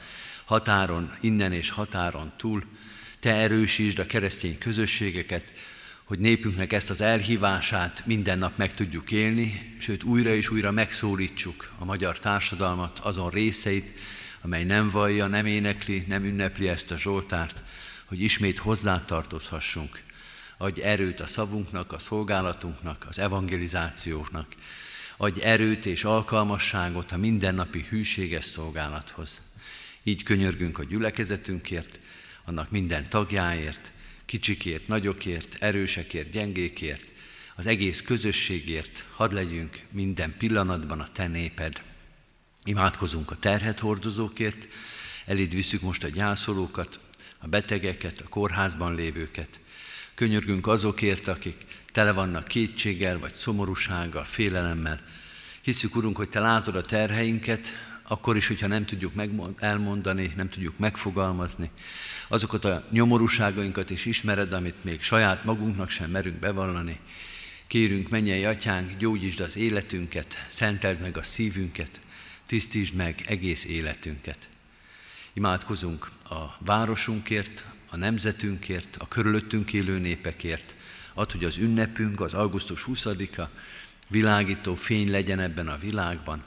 határon, 0.44 1.12
innen 1.20 1.52
és 1.52 1.70
határon 1.70 2.32
túl. 2.36 2.62
Te 3.20 3.34
erősítsd 3.34 3.98
a 3.98 4.06
keresztény 4.06 4.58
közösségeket, 4.58 5.52
hogy 6.04 6.18
népünknek 6.18 6.72
ezt 6.72 6.90
az 6.90 7.00
elhívását 7.00 8.02
minden 8.06 8.38
nap 8.38 8.56
meg 8.56 8.74
tudjuk 8.74 9.10
élni, 9.10 9.76
sőt 9.78 10.02
újra 10.02 10.34
és 10.34 10.50
újra 10.50 10.70
megszólítsuk 10.70 11.72
a 11.78 11.84
magyar 11.84 12.18
társadalmat, 12.18 12.98
azon 12.98 13.30
részeit, 13.30 13.98
amely 14.40 14.64
nem 14.64 14.90
vallja, 14.90 15.26
nem 15.26 15.46
énekli, 15.46 16.04
nem 16.08 16.24
ünnepli 16.24 16.68
ezt 16.68 16.90
a 16.90 16.98
Zsoltárt, 16.98 17.62
hogy 18.04 18.20
ismét 18.20 18.58
hozzátartozhassunk 18.58 20.02
adj 20.58 20.80
erőt 20.80 21.20
a 21.20 21.26
szavunknak, 21.26 21.92
a 21.92 21.98
szolgálatunknak, 21.98 23.06
az 23.08 23.18
evangelizációknak, 23.18 24.54
adj 25.16 25.40
erőt 25.42 25.86
és 25.86 26.04
alkalmasságot 26.04 27.12
a 27.12 27.16
mindennapi 27.16 27.86
hűséges 27.88 28.44
szolgálathoz. 28.44 29.40
Így 30.02 30.22
könyörgünk 30.22 30.78
a 30.78 30.84
gyülekezetünkért, 30.84 31.98
annak 32.44 32.70
minden 32.70 33.08
tagjáért, 33.08 33.92
kicsikért, 34.24 34.88
nagyokért, 34.88 35.56
erősekért, 35.60 36.30
gyengékért, 36.30 37.04
az 37.56 37.66
egész 37.66 38.02
közösségért, 38.02 39.06
hadd 39.14 39.34
legyünk 39.34 39.80
minden 39.90 40.34
pillanatban 40.38 41.00
a 41.00 41.12
Te 41.12 41.26
néped. 41.26 41.82
Imádkozunk 42.64 43.30
a 43.30 43.38
terhet 43.38 43.78
hordozókért, 43.78 44.68
eléd 45.26 45.54
visszük 45.54 45.80
most 45.80 46.04
a 46.04 46.08
gyászolókat, 46.08 47.00
a 47.38 47.46
betegeket, 47.46 48.20
a 48.20 48.28
kórházban 48.28 48.94
lévőket, 48.94 49.58
Könyörgünk 50.14 50.66
azokért, 50.66 51.28
akik 51.28 51.56
tele 51.92 52.12
vannak 52.12 52.48
kétséggel, 52.48 53.18
vagy 53.18 53.34
szomorúsággal, 53.34 54.24
félelemmel. 54.24 55.00
Hiszük, 55.62 55.96
Urunk, 55.96 56.16
hogy 56.16 56.28
Te 56.28 56.40
látod 56.40 56.76
a 56.76 56.80
terheinket, 56.80 57.72
akkor 58.02 58.36
is, 58.36 58.46
hogyha 58.46 58.66
nem 58.66 58.84
tudjuk 58.86 59.12
elmondani, 59.58 60.32
nem 60.36 60.48
tudjuk 60.48 60.78
megfogalmazni. 60.78 61.70
Azokat 62.28 62.64
a 62.64 62.84
nyomorúságainkat 62.90 63.90
is 63.90 64.04
ismered, 64.04 64.52
amit 64.52 64.84
még 64.84 65.02
saját 65.02 65.44
magunknak 65.44 65.90
sem 65.90 66.10
merünk 66.10 66.36
bevallani. 66.36 67.00
Kérünk, 67.66 68.08
mennyei 68.08 68.44
atyánk, 68.44 68.96
gyógyítsd 68.98 69.40
az 69.40 69.56
életünket, 69.56 70.46
szenteld 70.48 71.00
meg 71.00 71.16
a 71.16 71.22
szívünket, 71.22 72.00
tisztítsd 72.46 72.94
meg 72.94 73.24
egész 73.26 73.64
életünket. 73.64 74.48
Imádkozunk 75.32 76.10
a 76.24 76.56
városunkért, 76.58 77.64
a 77.94 77.96
nemzetünkért, 77.96 78.96
a 78.96 79.08
körülöttünk 79.08 79.72
élő 79.72 79.98
népekért, 79.98 80.74
ad, 81.12 81.32
hogy 81.32 81.44
az 81.44 81.56
ünnepünk, 81.56 82.20
az 82.20 82.34
augusztus 82.34 82.84
20-a 82.88 83.48
világító 84.08 84.74
fény 84.74 85.10
legyen 85.10 85.40
ebben 85.40 85.68
a 85.68 85.78
világban, 85.78 86.44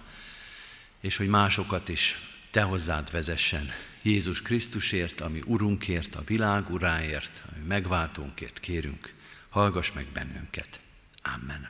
és 1.01 1.17
hogy 1.17 1.27
másokat 1.27 1.89
is 1.89 2.15
te 2.51 2.61
hozzád 2.61 3.11
vezessen. 3.11 3.69
Jézus 4.01 4.41
Krisztusért, 4.41 5.21
ami 5.21 5.41
Urunkért, 5.45 6.15
a 6.15 6.23
világ 6.25 6.69
uráért, 6.69 7.43
ami 7.51 7.65
megváltónkért 7.65 8.59
kérünk, 8.59 9.13
hallgass 9.49 9.91
meg 9.91 10.05
bennünket. 10.13 10.79
Amen. 11.21 11.69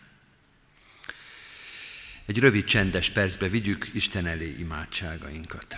Egy 2.26 2.40
rövid 2.40 2.64
csendes 2.64 3.10
percbe 3.10 3.50
vigyük 3.50 3.90
Isten 3.94 4.26
elé 4.26 4.56
imádságainkat. 4.60 5.78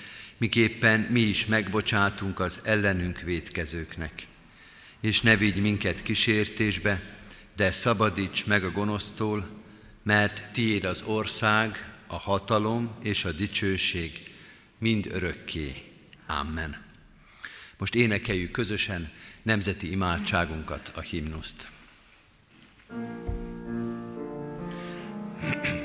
miképpen 0.41 0.99
mi 0.99 1.19
is 1.19 1.45
megbocsátunk 1.45 2.39
az 2.39 2.59
ellenünk 2.63 3.19
védkezőknek. 3.19 4.27
És 4.99 5.21
ne 5.21 5.35
vigy 5.35 5.61
minket 5.61 6.03
kísértésbe, 6.03 7.01
de 7.55 7.71
szabadíts 7.71 8.45
meg 8.45 8.63
a 8.63 8.71
gonosztól, 8.71 9.49
mert 10.03 10.51
tiéd 10.51 10.83
az 10.83 11.01
ország, 11.05 11.93
a 12.07 12.15
hatalom 12.15 12.91
és 13.01 13.25
a 13.25 13.31
dicsőség 13.31 14.31
mind 14.77 15.07
örökké. 15.11 15.73
Amen. 16.27 16.81
Most 17.77 17.95
énekeljük 17.95 18.51
közösen 18.51 19.11
nemzeti 19.41 19.91
imádságunkat, 19.91 20.91
a 20.95 21.01
himnuszt. 21.01 21.67
thank 25.41 25.67
you 25.67 25.80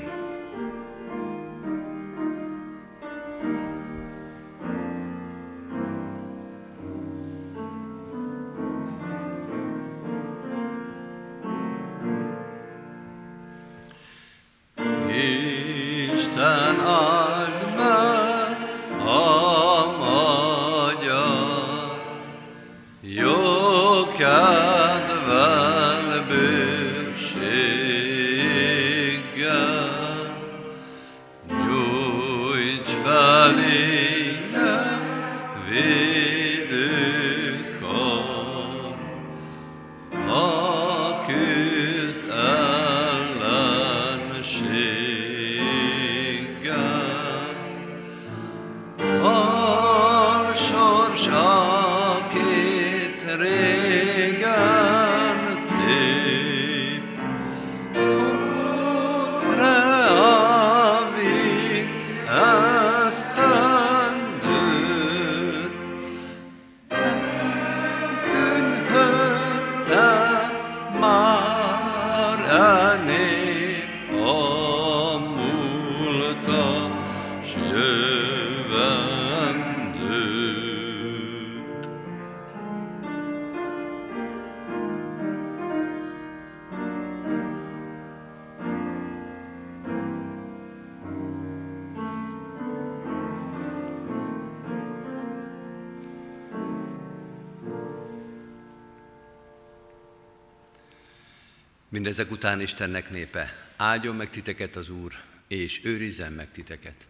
Mindezek 101.97 102.31
után 102.31 102.61
Istennek 102.61 103.09
népe, 103.09 103.71
áldjon 103.77 104.15
meg 104.15 104.29
titeket 104.29 104.75
az 104.75 104.89
Úr, 104.89 105.13
és 105.47 105.81
őrizzen 105.83 106.33
meg 106.33 106.51
titeket. 106.51 107.05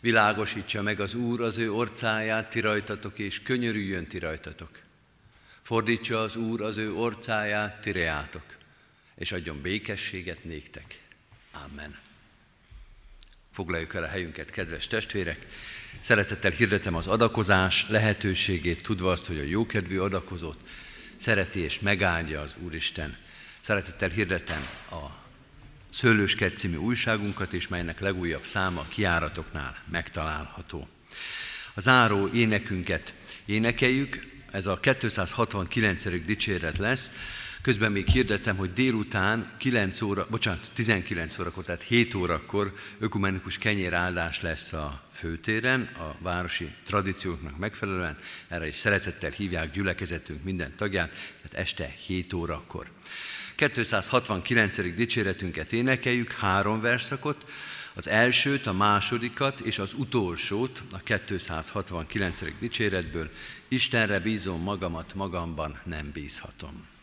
Világosítsa 0.00 0.82
meg 0.82 1.00
az 1.00 1.14
Úr 1.14 1.40
az 1.40 1.58
ő 1.58 1.72
orcáját 1.72 2.50
ti 2.50 2.60
rajtatok, 2.60 3.18
és 3.18 3.42
könyörüljön 3.42 4.06
ti 4.06 4.18
rajtatok. 4.18 4.80
Fordítsa 5.62 6.22
az 6.22 6.36
Úr 6.36 6.60
az 6.60 6.76
ő 6.76 6.92
orcáját 6.92 7.80
ti 7.80 7.92
reátok, 7.92 8.56
és 9.14 9.32
adjon 9.32 9.60
békességet 9.60 10.44
néktek. 10.44 11.00
Amen. 11.52 11.98
Foglaljuk 13.52 13.94
el 13.94 14.02
a 14.02 14.08
helyünket, 14.08 14.50
kedves 14.50 14.86
testvérek. 14.86 15.46
Szeretettel 16.00 16.50
hirdetem 16.50 16.94
az 16.94 17.06
adakozás 17.06 17.88
lehetőségét, 17.88 18.82
tudva 18.82 19.10
azt, 19.10 19.26
hogy 19.26 19.38
a 19.38 19.42
jókedvű 19.42 19.98
adakozót 19.98 20.58
szereti 21.16 21.60
és 21.60 21.80
megáldja 21.80 22.40
az 22.40 22.56
Úristen. 22.60 23.22
Szeretettel 23.64 24.08
hirdetem 24.08 24.66
a 24.90 24.96
Szőlőskert 25.90 26.56
című 26.56 26.76
újságunkat 26.76 27.52
is, 27.52 27.68
melynek 27.68 28.00
legújabb 28.00 28.44
száma 28.44 28.86
kiáratoknál 28.88 29.76
megtalálható. 29.90 30.88
Az 31.74 31.88
áró 31.88 32.28
énekünket 32.28 33.14
énekeljük, 33.44 34.26
ez 34.50 34.66
a 34.66 34.80
269. 34.80 36.24
dicséret 36.24 36.78
lesz, 36.78 37.10
Közben 37.62 37.92
még 37.92 38.06
hirdettem, 38.06 38.56
hogy 38.56 38.72
délután 38.72 39.52
9 39.58 40.00
óra, 40.00 40.26
bocsánat, 40.30 40.70
19 40.74 41.38
órakor, 41.38 41.64
tehát 41.64 41.82
7 41.82 42.14
órakor 42.14 42.74
ökumenikus 42.98 43.58
kenyéráldás 43.58 44.40
lesz 44.40 44.72
a 44.72 45.02
főtéren, 45.12 45.82
a 45.82 46.16
városi 46.18 46.74
tradícióknak 46.86 47.58
megfelelően. 47.58 48.16
Erre 48.48 48.66
is 48.66 48.76
szeretettel 48.76 49.30
hívják 49.30 49.70
gyülekezetünk 49.70 50.44
minden 50.44 50.76
tagját, 50.76 51.10
tehát 51.10 51.66
este 51.66 51.94
7 52.06 52.32
órakor. 52.32 52.90
269. 53.54 54.94
dicséretünket 54.94 55.72
énekeljük, 55.72 56.32
három 56.32 56.80
verszakot, 56.80 57.44
az 57.94 58.08
elsőt, 58.08 58.66
a 58.66 58.72
másodikat 58.72 59.60
és 59.60 59.78
az 59.78 59.92
utolsót 59.92 60.82
a 60.92 60.98
269. 60.98 62.38
dicséretből. 62.58 63.30
Istenre 63.68 64.20
bízom 64.20 64.62
magamat, 64.62 65.14
magamban 65.14 65.80
nem 65.84 66.10
bízhatom. 66.12 66.93